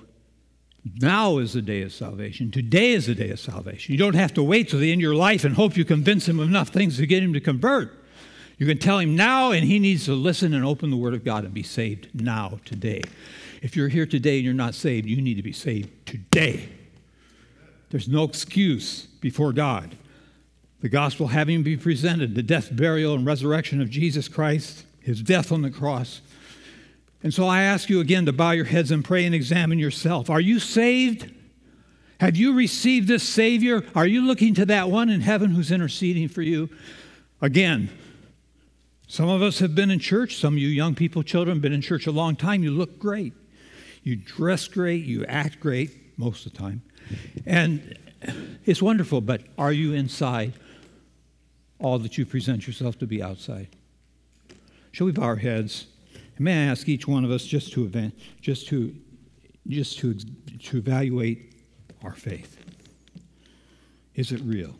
[1.00, 2.50] Now is the day of salvation.
[2.50, 3.92] Today is the day of salvation.
[3.92, 6.26] You don't have to wait till the end of your life and hope you convince
[6.26, 8.02] him of enough things to get him to convert.
[8.58, 11.24] You can tell him now, and he needs to listen and open the Word of
[11.24, 13.02] God and be saved now, today.
[13.60, 16.68] If you're here today and you're not saved, you need to be saved today.
[17.90, 19.96] There's no excuse before God.
[20.82, 25.52] The gospel having been presented, the death, burial, and resurrection of Jesus Christ, his death
[25.52, 26.20] on the cross.
[27.22, 30.28] And so I ask you again to bow your heads and pray and examine yourself.
[30.28, 31.32] Are you saved?
[32.18, 33.84] Have you received this Savior?
[33.94, 36.68] Are you looking to that one in heaven who's interceding for you?
[37.40, 37.88] Again,
[39.06, 40.36] some of us have been in church.
[40.36, 42.64] Some of you young people, children, have been in church a long time.
[42.64, 43.34] You look great.
[44.02, 45.04] You dress great.
[45.04, 46.82] You act great most of the time.
[47.46, 47.96] And
[48.66, 50.54] it's wonderful, but are you inside
[51.82, 53.68] all that you present yourself to be outside?
[54.92, 55.86] Shall we bow our heads?
[56.36, 58.94] And may I ask each one of us just to, event, just to,
[59.68, 61.52] just to, to evaluate
[62.02, 62.58] our faith?
[64.14, 64.74] Is it real?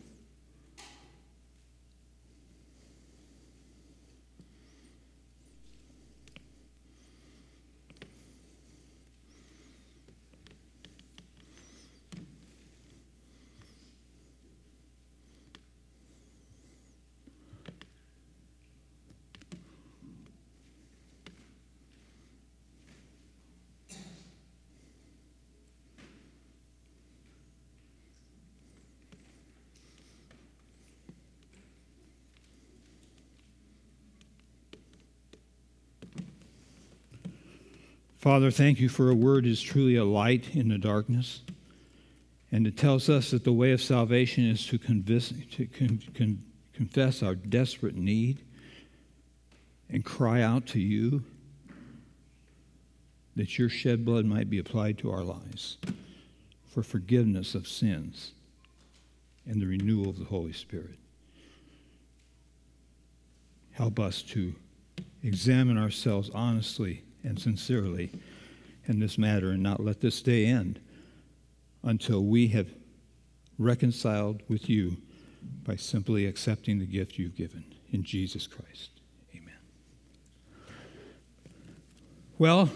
[38.23, 41.41] Father, thank you for a word is truly a light in the darkness.
[42.53, 47.21] And it tells us that the way of salvation is to, to con, con, confess
[47.21, 48.41] our desperate need
[49.89, 51.25] and cry out to you
[53.35, 55.77] that your shed blood might be applied to our lives
[56.65, 58.31] for forgiveness of sins
[59.45, 60.97] and the renewal of the Holy Spirit.
[63.73, 64.55] Help us to
[65.21, 68.11] examine ourselves honestly and sincerely
[68.85, 70.79] in this matter and not let this day end
[71.83, 72.67] until we have
[73.57, 74.97] reconciled with you
[75.63, 78.89] by simply accepting the gift you've given in Jesus Christ.
[79.35, 79.53] Amen.
[82.37, 82.69] Well,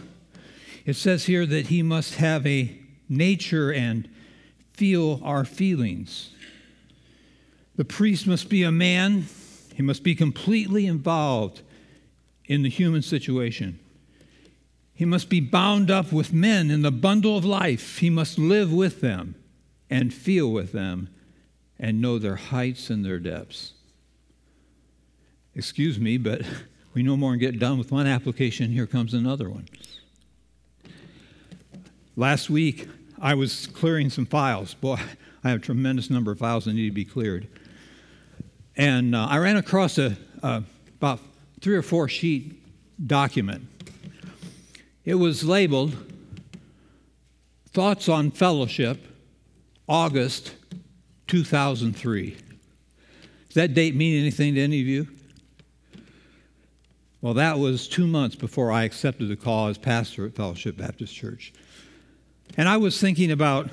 [0.85, 2.77] it says here that he must have a
[3.09, 4.07] nature and
[4.73, 6.31] feel our feelings.
[7.75, 9.25] The priest must be a man,
[9.73, 11.61] he must be completely involved
[12.45, 13.79] in the human situation.
[14.97, 17.99] He must be bound up with men in the bundle of life.
[17.99, 19.35] He must live with them
[19.91, 21.09] and feel with them
[21.77, 23.73] and know their heights and their depths.
[25.53, 26.41] Excuse me, but
[26.95, 28.71] we no more get done with one application.
[28.71, 29.67] Here comes another one.
[32.15, 32.89] Last week,
[33.21, 34.73] I was clearing some files.
[34.73, 34.97] Boy,
[35.43, 37.47] I have a tremendous number of files that need to be cleared.
[38.75, 41.19] And uh, I ran across a, about
[41.61, 42.63] three or four sheet
[43.05, 43.67] document
[45.07, 45.95] it was labeled
[47.69, 48.99] Thoughts on Fellowship,
[49.87, 50.51] August
[51.27, 52.31] 2003.
[52.31, 55.07] Does that date mean anything to any of you?
[57.21, 61.15] Well, that was two months before I accepted the call as pastor at Fellowship Baptist
[61.15, 61.53] Church.
[62.57, 63.69] And I was thinking about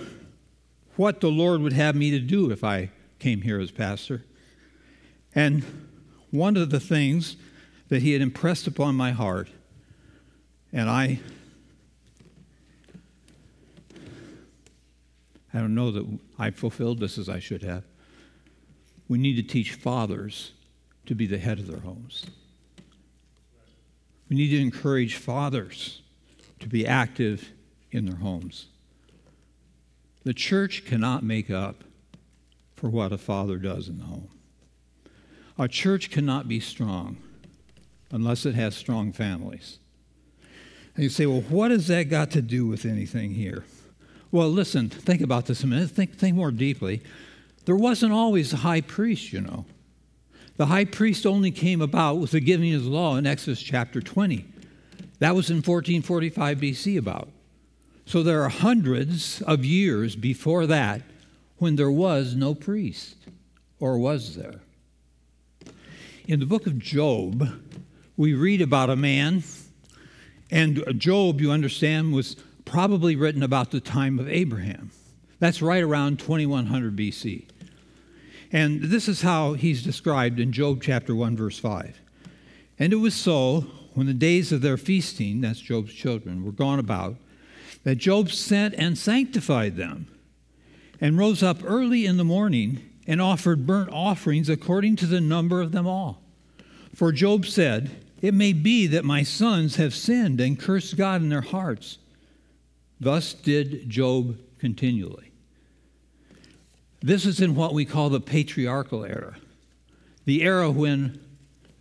[0.95, 4.25] what the Lord would have me to do if I came here as pastor.
[5.35, 5.65] And
[6.31, 7.35] one of the things
[7.89, 9.49] that He had impressed upon my heart
[10.75, 11.21] and I
[15.55, 17.85] I don't know that I fulfilled this as I should have.
[19.07, 20.51] We need to teach fathers
[21.07, 22.27] to be the head of their homes.
[24.29, 26.03] We need to encourage fathers
[26.59, 27.51] to be active
[27.93, 28.67] in their homes.
[30.25, 31.85] The church cannot make up
[32.75, 34.29] for what a father does in the home.
[35.57, 37.19] Our church cannot be strong
[38.11, 39.79] unless it has strong families.
[40.95, 43.65] And you say, well, what has that got to do with anything here?
[44.31, 45.91] Well, listen, think about this a minute.
[45.91, 47.03] Think, think more deeply.
[47.65, 49.65] There wasn't always a high priest, you know.
[50.57, 54.01] The high priest only came about with the giving of the law in Exodus chapter
[54.01, 54.45] 20.
[55.19, 57.29] That was in 1445 BC about.
[58.07, 61.03] So there are hundreds of years before that
[61.59, 63.17] when there was no priest,
[63.81, 64.61] or was there?
[66.29, 67.49] In the book of Job,
[68.17, 69.43] we read about a man,
[70.55, 74.93] and Job, you understand, was probably written about the time of Abraham.
[75.41, 77.47] That's right around 2100 BC.
[78.53, 82.01] And this is how he's described in Job chapter 1, verse 5.
[82.79, 83.63] And it was so,
[83.95, 87.17] when the days of their feasting, that's Job's children, were gone about,
[87.83, 90.07] that Job sent and sanctified them,
[91.01, 95.61] and rose up early in the morning and offered burnt offerings according to the number
[95.61, 96.23] of them all.
[96.95, 101.29] For Job said, It may be that my sons have sinned and cursed God in
[101.29, 101.99] their hearts.
[102.99, 105.31] Thus did Job continually.
[107.03, 109.37] This is in what we call the patriarchal era,
[110.25, 111.21] the era when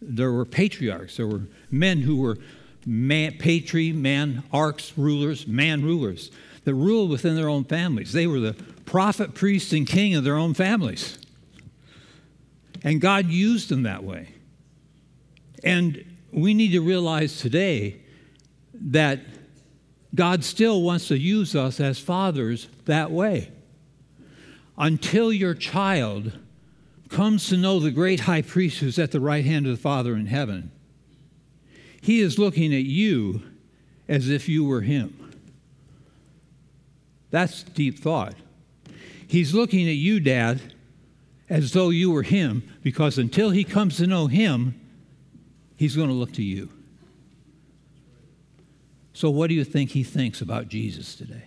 [0.01, 2.37] there were patriarchs, there were men who were
[2.85, 6.29] man, patri, man, arcs, rulers, man rulers
[6.65, 8.11] that ruled within their own families.
[8.11, 11.19] They were the prophet, priest, and king of their own families.
[12.83, 14.33] And God used them that way.
[15.63, 16.03] And
[16.34, 18.01] we need to realize today
[18.73, 19.19] that
[20.15, 23.51] God still wants to use us as fathers that way.
[24.77, 26.34] Until your child
[27.09, 30.15] comes to know the great high priest who's at the right hand of the Father
[30.15, 30.71] in heaven,
[32.01, 33.43] he is looking at you
[34.07, 35.31] as if you were him.
[37.29, 38.36] That's deep thought.
[39.27, 40.61] He's looking at you, Dad,
[41.49, 44.79] as though you were him, because until he comes to know him,
[45.76, 46.69] he's going to look to you.
[49.13, 51.43] So, what do you think he thinks about Jesus today?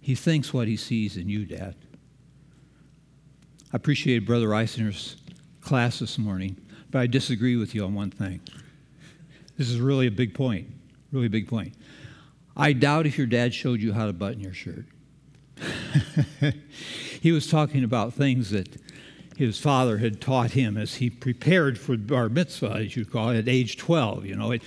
[0.00, 1.74] He thinks what he sees in you, Dad.
[3.72, 5.16] I appreciated Brother Eisner's
[5.60, 6.56] class this morning,
[6.90, 8.40] but I disagree with you on one thing.
[9.56, 10.68] This is really a big point,
[11.12, 11.74] really big point.
[12.56, 14.84] I doubt if your dad showed you how to button your shirt.
[17.20, 18.76] he was talking about things that
[19.36, 23.38] his father had taught him as he prepared for bar mitzvah, as you call it,
[23.38, 24.26] at age 12.
[24.26, 24.62] You know, at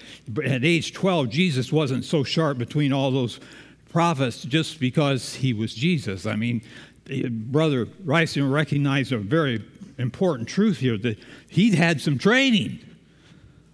[0.63, 3.39] age 12, Jesus wasn't so sharp between all those
[3.89, 6.25] prophets just because he was Jesus.
[6.25, 6.61] I mean,
[7.09, 9.63] eh, Brother Reisinger recognized a very
[9.97, 11.17] important truth here that
[11.49, 12.79] he'd had some training.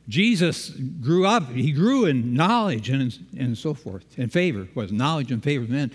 [0.07, 5.31] Jesus grew up, he grew in knowledge and, and so forth, in favor, was knowledge
[5.31, 5.91] and favor of men.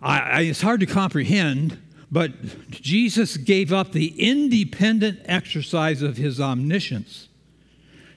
[0.00, 1.78] I, I, it's hard to comprehend
[2.12, 2.32] but
[2.70, 7.28] Jesus gave up the independent exercise of his omniscience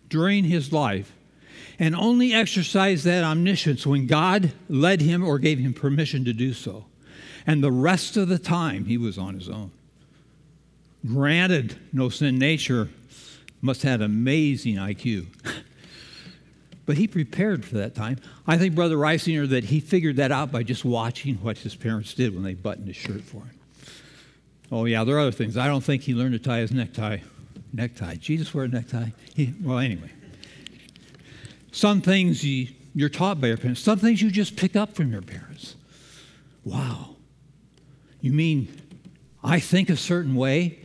[0.09, 1.13] during his life
[1.79, 6.53] and only exercised that omniscience when God led him or gave him permission to do
[6.53, 6.85] so.
[7.45, 9.71] And the rest of the time, he was on his own.
[11.05, 12.89] Granted, no sin nature
[13.61, 15.25] must have had amazing IQ.
[16.85, 18.17] but he prepared for that time.
[18.47, 22.13] I think Brother Reisinger that he figured that out by just watching what his parents
[22.13, 23.59] did when they buttoned his shirt for him.
[24.73, 25.55] Oh, yeah, there are other things.
[25.55, 27.19] I don't think he learned to tie his necktie.
[27.73, 28.15] Necktie.
[28.15, 29.09] Jesus wore a necktie.
[29.35, 30.09] He, well, anyway.
[31.71, 35.11] Some things you, you're taught by your parents, some things you just pick up from
[35.11, 35.75] your parents.
[36.63, 37.17] Wow.
[38.19, 38.67] You mean
[39.43, 40.79] I think a certain way,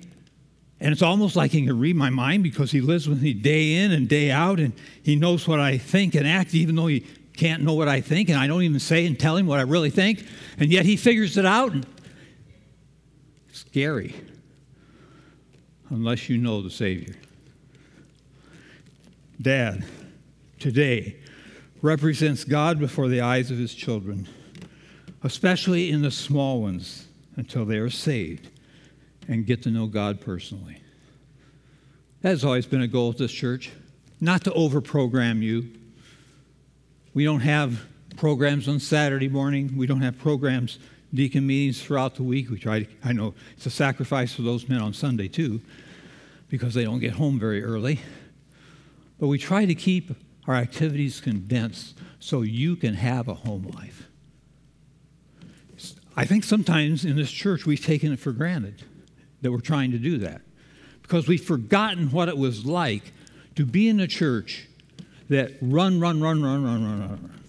[0.80, 3.76] and it's almost like he can read my mind because he lives with me day
[3.76, 7.07] in and day out, and he knows what I think and act, even though he
[7.39, 9.62] can't know what I think, and I don't even say and tell him what I
[9.62, 10.26] really think,
[10.59, 11.72] and yet he figures it out.
[11.72, 11.86] And
[13.68, 14.14] scary
[15.90, 17.14] unless you know the Savior.
[19.42, 19.84] Dad,
[20.58, 21.16] today,
[21.82, 24.26] represents God before the eyes of his children,
[25.22, 28.48] especially in the small ones, until they are saved
[29.28, 30.80] and get to know God personally.
[32.22, 33.70] That has always been a goal of this church,
[34.18, 35.68] not to overprogram you.
[37.12, 37.82] We don't have
[38.16, 39.76] programs on Saturday morning.
[39.76, 40.78] We don't have programs
[41.12, 42.50] deacon meetings throughout the week.
[42.50, 45.61] We try to, I know it's a sacrifice for those men on Sunday too,
[46.48, 48.00] because they don't get home very early.
[49.18, 50.12] But we try to keep
[50.46, 54.09] our activities condensed so you can have a home life.
[56.16, 58.82] I think sometimes in this church we've taken it for granted
[59.40, 60.40] that we're trying to do that
[61.02, 63.12] because we've forgotten what it was like
[63.54, 64.66] to be in a church
[65.28, 67.40] that run, run, run, run, run, run, run.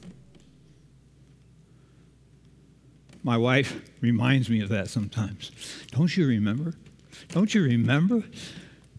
[3.24, 5.52] My wife reminds me of that sometimes.
[5.92, 6.74] Don't you remember?
[7.30, 8.24] Don't you remember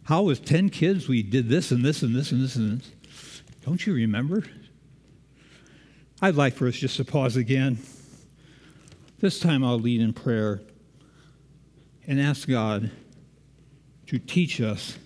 [0.05, 3.43] how with 10 kids we did this and this and this and this and this?
[3.65, 4.45] Don't you remember?
[6.21, 7.79] I'd like for us just to pause again.
[9.21, 10.61] This time I'll lead in prayer
[12.07, 12.91] and ask God
[14.07, 14.99] to teach us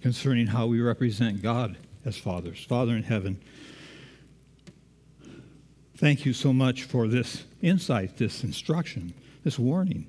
[0.00, 2.64] concerning how we represent God as fathers.
[2.64, 3.40] Father in heaven,
[5.96, 10.06] thank you so much for this insight, this instruction, this warning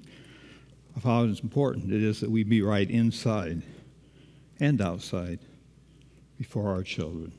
[0.95, 3.61] of how important it is that we be right inside
[4.59, 5.39] and outside
[6.37, 7.31] before our children.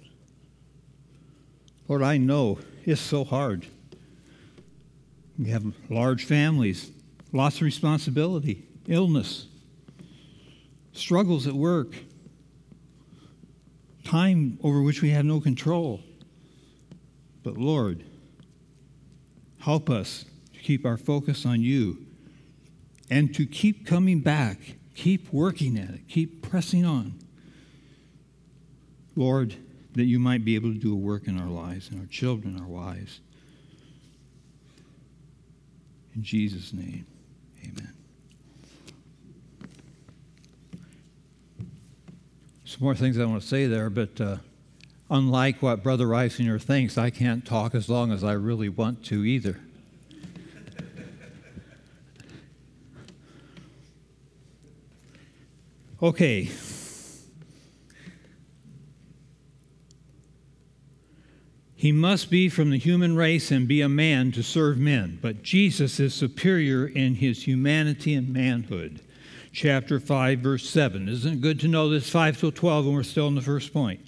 [1.88, 3.66] Lord, I know it's so hard.
[5.38, 6.90] We have large families,
[7.32, 9.46] lots of responsibility, illness,
[10.92, 11.94] struggles at work,
[14.04, 16.00] time over which we have no control.
[17.42, 18.04] But Lord,
[19.64, 21.96] help us to keep our focus on you
[23.08, 24.58] and to keep coming back,
[24.94, 27.14] keep working at it, keep pressing on.
[29.16, 29.54] Lord,
[29.94, 32.60] that you might be able to do a work in our lives, in our children,
[32.60, 33.20] our wives.
[36.14, 37.06] In Jesus' name,
[37.62, 37.92] amen.
[42.66, 44.36] Some more things I want to say there, but uh,
[45.10, 49.24] unlike what Brother Reisinger thinks, I can't talk as long as I really want to
[49.24, 49.60] either.
[56.02, 56.50] Okay.
[61.76, 65.42] He must be from the human race and be a man to serve men, but
[65.42, 69.00] Jesus is superior in his humanity and manhood.
[69.52, 71.08] Chapter 5, verse 7.
[71.08, 73.72] Isn't it good to know this 5 till 12 and we're still in the first
[73.72, 74.00] point?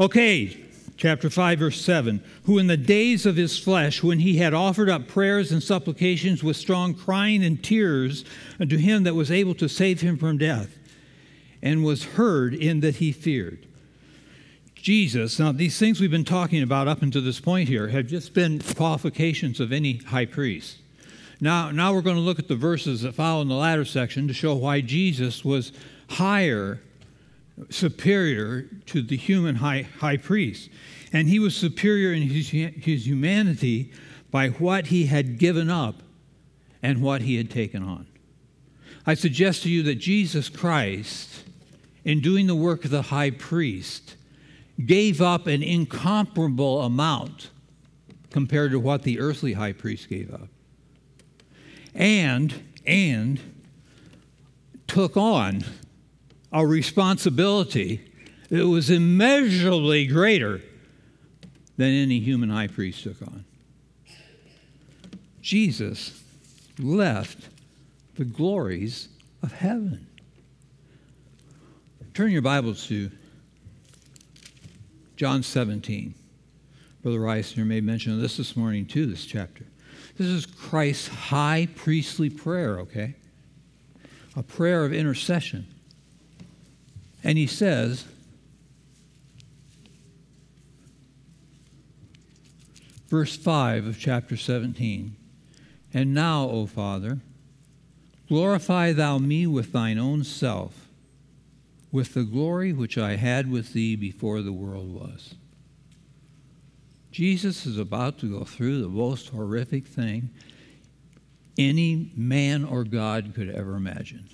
[0.00, 0.64] Okay,
[0.96, 2.22] chapter 5, verse 7.
[2.44, 6.42] Who in the days of his flesh, when he had offered up prayers and supplications
[6.42, 8.24] with strong crying and tears
[8.58, 10.78] unto him that was able to save him from death,
[11.62, 13.66] and was heard in that he feared.
[14.74, 18.34] Jesus, now these things we've been talking about up until this point here have just
[18.34, 20.78] been qualifications of any high priest.
[21.40, 24.26] Now, now we're going to look at the verses that follow in the latter section
[24.26, 25.72] to show why Jesus was
[26.08, 26.80] higher,
[27.70, 30.70] superior to the human high, high priest.
[31.12, 33.92] And he was superior in his, his humanity
[34.30, 36.02] by what he had given up
[36.82, 38.06] and what he had taken on.
[39.06, 41.44] I suggest to you that Jesus Christ
[42.04, 44.16] in doing the work of the high priest,
[44.84, 47.50] gave up an incomparable amount
[48.30, 50.48] compared to what the earthly high priest gave up.
[51.94, 53.38] And, and
[54.86, 55.62] took on
[56.52, 58.12] a responsibility
[58.50, 60.60] that was immeasurably greater
[61.76, 63.44] than any human high priest took on.
[65.40, 66.22] Jesus
[66.78, 67.48] left
[68.16, 69.08] the glories
[69.42, 70.06] of heaven.
[72.14, 73.10] Turn your Bibles to
[75.16, 76.14] John 17.
[77.02, 79.64] Brother Reisinger made mention of this this morning, too, this chapter.
[80.18, 83.14] This is Christ's high priestly prayer, okay?
[84.36, 85.66] A prayer of intercession.
[87.24, 88.04] And he says,
[93.08, 95.16] verse 5 of chapter 17,
[95.94, 97.20] And now, O Father,
[98.28, 100.88] glorify thou me with thine own self
[101.92, 105.34] with the glory which I had with thee before the world was.
[107.12, 110.30] Jesus is about to go through the most horrific thing
[111.58, 114.30] any man or God could ever imagine.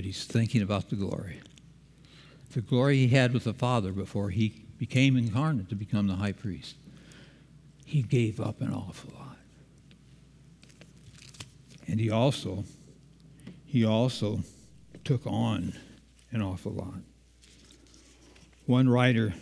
[0.00, 1.42] But he's thinking about the glory.
[2.54, 6.32] The glory he had with the Father before he became incarnate to become the high
[6.32, 6.76] priest.
[7.84, 9.36] He gave up an awful lot.
[11.86, 12.64] And he also,
[13.66, 14.40] he also
[15.04, 15.74] took on
[16.32, 17.02] an awful lot.
[18.64, 19.34] One writer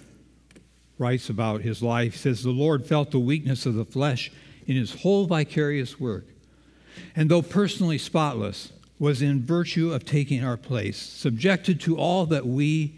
[0.99, 4.33] writes about his life, says, The Lord felt the weakness of the flesh
[4.67, 6.27] in his whole vicarious work,
[7.15, 12.47] and though personally spotless, was in virtue of taking our place, subjected to all that
[12.47, 12.95] we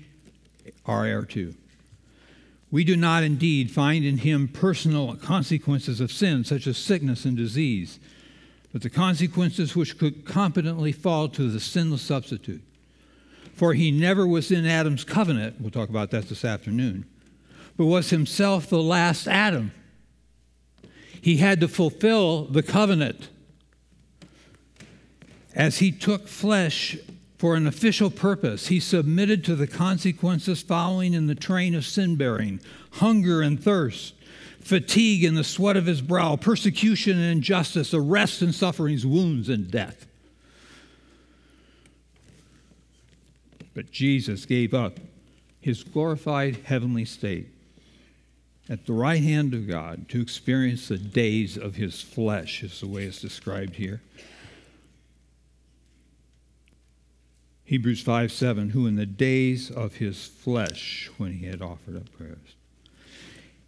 [0.86, 1.54] are heir to.
[2.70, 7.36] We do not indeed find in him personal consequences of sin, such as sickness and
[7.36, 7.98] disease,
[8.72, 12.62] but the consequences which could competently fall to the sinless substitute
[13.60, 15.60] for he never was in Adam's covenant.
[15.60, 17.04] We'll talk about that this afternoon.
[17.76, 19.72] But was himself the last Adam.
[21.20, 23.28] He had to fulfill the covenant
[25.54, 26.96] as he took flesh
[27.38, 32.16] for an official purpose, he submitted to the consequences following in the train of sin
[32.16, 32.60] bearing
[32.92, 34.14] hunger and thirst,
[34.60, 39.70] fatigue and the sweat of his brow, persecution and injustice, arrests and sufferings, wounds and
[39.70, 40.06] death.
[43.74, 44.98] But Jesus gave up
[45.60, 47.48] his glorified heavenly state
[48.68, 52.86] at the right hand of God to experience the days of his flesh, is the
[52.86, 54.00] way it's described here.
[57.70, 62.10] Hebrews 5 7, who in the days of his flesh, when he had offered up
[62.18, 62.56] prayers.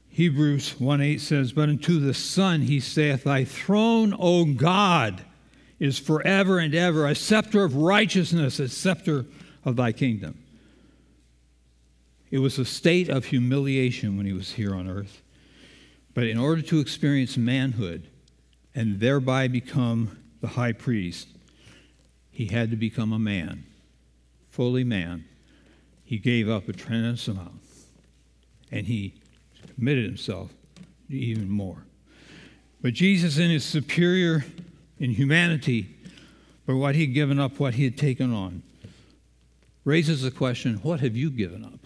[0.09, 5.23] Hebrews 1 8 says, But unto the Son he saith, Thy throne, O God,
[5.79, 9.25] is forever and ever, a scepter of righteousness, a scepter
[9.65, 10.37] of thy kingdom.
[12.33, 15.23] It was a state of humiliation when he was here on earth.
[16.13, 18.09] But in order to experience manhood
[18.75, 21.29] and thereby become the high priest,
[22.33, 23.67] he had to become a man
[24.53, 25.25] fully man,
[26.05, 27.59] he gave up a tremendous amount
[28.71, 29.15] and he
[29.75, 30.53] committed himself
[31.09, 31.85] even more.
[32.83, 34.45] But Jesus, in his superior
[34.99, 35.97] in humanity,
[36.67, 38.63] for what he had given up, what he had taken on,
[39.85, 41.81] raises the question what have you given up?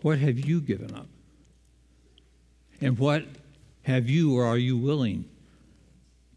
[0.00, 1.08] What have you given up?
[2.80, 3.24] And what
[3.82, 5.26] have you or are you willing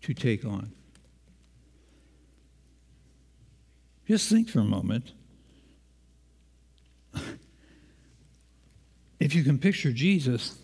[0.02, 0.74] to take on?
[4.08, 5.14] Just think for a moment.
[9.20, 10.58] if you can picture Jesus,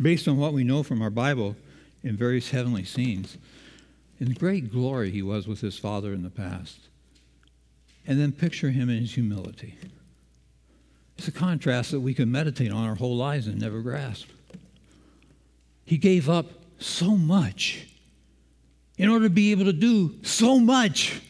[0.00, 1.56] based on what we know from our Bible
[2.02, 3.36] in various heavenly scenes,
[4.20, 6.78] in the great glory he was with his Father in the past,
[8.06, 9.74] and then picture him in his humility.
[11.18, 14.28] It's a contrast that we can meditate on our whole lives and never grasp.
[15.84, 16.46] He gave up
[16.78, 17.88] so much
[18.96, 21.20] in order to be able to do so much.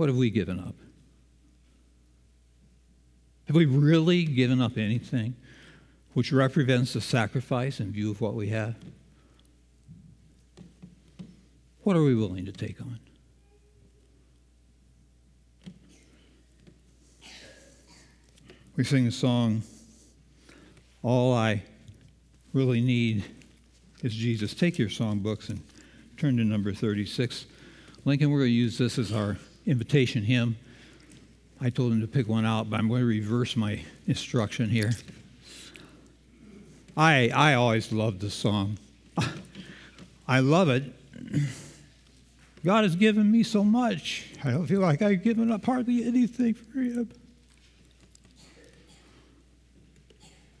[0.00, 0.76] What have we given up?
[3.48, 5.36] Have we really given up anything
[6.14, 8.76] which represents the sacrifice in view of what we have?
[11.82, 12.98] What are we willing to take on?
[18.78, 19.64] We sing a song,
[21.02, 21.62] All I
[22.54, 23.22] Really Need
[24.02, 24.54] is Jesus.
[24.54, 25.60] Take your songbooks and
[26.16, 27.44] turn to number 36.
[28.06, 29.36] Lincoln, we're going to use this as our
[29.70, 30.56] invitation hymn.
[31.60, 34.90] I told him to pick one out, but I'm going to reverse my instruction here.
[36.96, 38.78] I, I always loved this song.
[40.28, 40.92] I love it.
[42.64, 44.26] God has given me so much.
[44.42, 47.08] I don't feel like I've given up hardly anything for Him.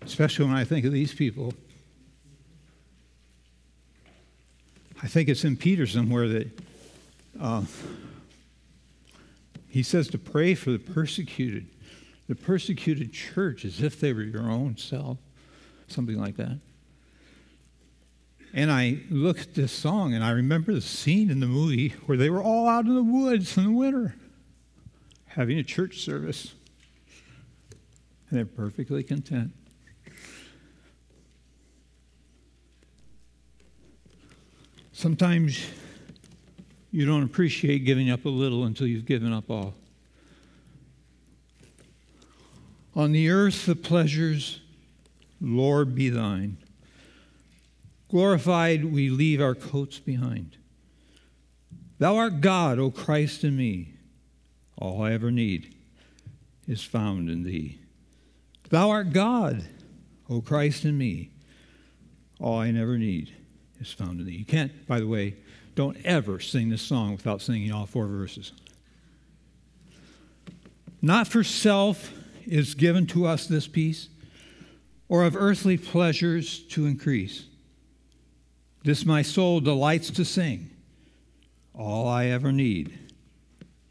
[0.02, 1.52] Especially when I think of these people.
[5.02, 6.60] I think it's in Peterson where that.
[7.40, 7.62] Uh,
[9.70, 11.68] he says to pray for the persecuted,
[12.28, 15.18] the persecuted church as if they were your own self,
[15.86, 16.58] something like that.
[18.52, 22.18] And I look at this song and I remember the scene in the movie where
[22.18, 24.16] they were all out in the woods in the winter
[25.28, 26.54] having a church service.
[28.28, 29.52] And they're perfectly content.
[34.92, 35.64] Sometimes
[36.90, 39.74] you don't appreciate giving up a little until you've given up all.
[42.94, 44.60] On the earth, the pleasures,
[45.40, 46.56] Lord, be thine.
[48.10, 50.56] Glorified, we leave our coats behind.
[51.98, 53.94] Thou art God, O Christ, in me.
[54.76, 55.74] All I ever need
[56.66, 57.78] is found in thee.
[58.70, 59.64] Thou art God,
[60.28, 61.30] O Christ, in me.
[62.40, 63.32] All I never need
[63.80, 64.36] is found in thee.
[64.36, 65.36] You can't, by the way,
[65.74, 68.52] don't ever sing this song without singing all four verses.
[71.02, 72.12] Not for self
[72.46, 74.08] is given to us this peace,
[75.08, 77.46] or of earthly pleasures to increase.
[78.82, 80.70] This my soul delights to sing.
[81.74, 82.98] All I ever need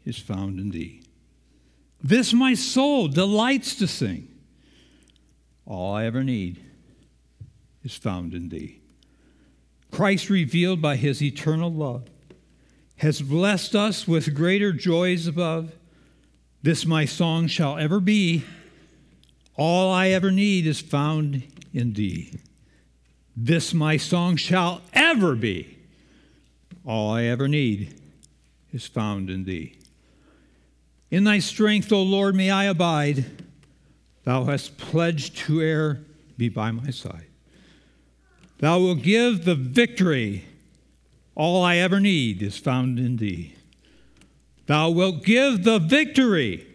[0.04, 1.02] is found in thee.
[2.02, 4.28] This my soul delights to sing.
[5.66, 6.60] All I ever need
[7.84, 8.79] is found in thee.
[9.90, 12.04] Christ, revealed by his eternal love,
[12.96, 15.72] has blessed us with greater joys above.
[16.62, 18.44] This my song shall ever be.
[19.56, 22.32] All I ever need is found in thee.
[23.36, 25.78] This my song shall ever be.
[26.84, 27.94] All I ever need
[28.72, 29.76] is found in thee.
[31.10, 33.24] In thy strength, O Lord, may I abide.
[34.24, 36.00] Thou hast pledged to e'er
[36.36, 37.29] be by my side.
[38.60, 40.44] Thou wilt give the victory.
[41.34, 43.54] All I ever need is found in thee.
[44.66, 46.66] Thou wilt give the victory.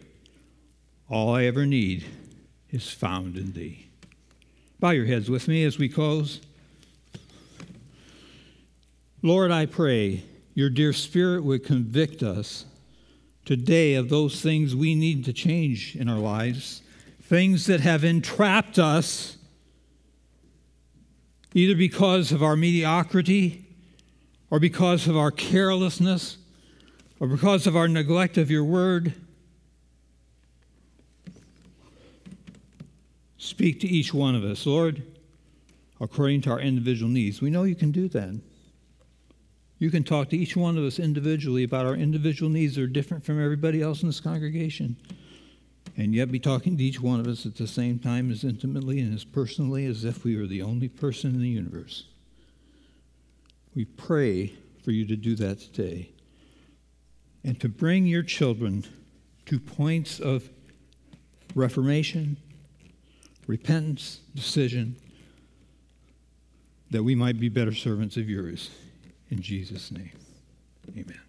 [1.07, 2.03] All I ever need
[2.71, 3.85] is found in thee.
[4.79, 6.41] Bow your heads with me as we close.
[9.21, 10.23] Lord, I pray
[10.55, 12.65] your dear Spirit would convict us
[13.45, 16.81] today of those things we need to change in our lives,
[17.21, 19.37] things that have entrapped us
[21.55, 23.65] either because of our mediocrity
[24.51, 26.37] or because of our carelessness
[27.19, 29.13] or because of our neglect of your word.
[33.37, 35.01] Speak to each one of us, Lord,
[36.01, 37.41] according to our individual needs.
[37.41, 38.37] We know you can do that.
[39.79, 42.87] You can talk to each one of us individually about our individual needs that are
[42.87, 44.97] different from everybody else in this congregation,
[45.97, 48.99] and yet be talking to each one of us at the same time as intimately
[48.99, 52.05] and as personally as if we were the only person in the universe.
[53.73, 56.09] We pray for you to do that today
[57.43, 58.85] and to bring your children
[59.45, 60.49] to points of
[61.53, 62.37] reformation,
[63.47, 64.95] repentance, decision,
[66.91, 68.69] that we might be better servants of yours.
[69.29, 70.11] In Jesus' name,
[70.97, 71.24] amen.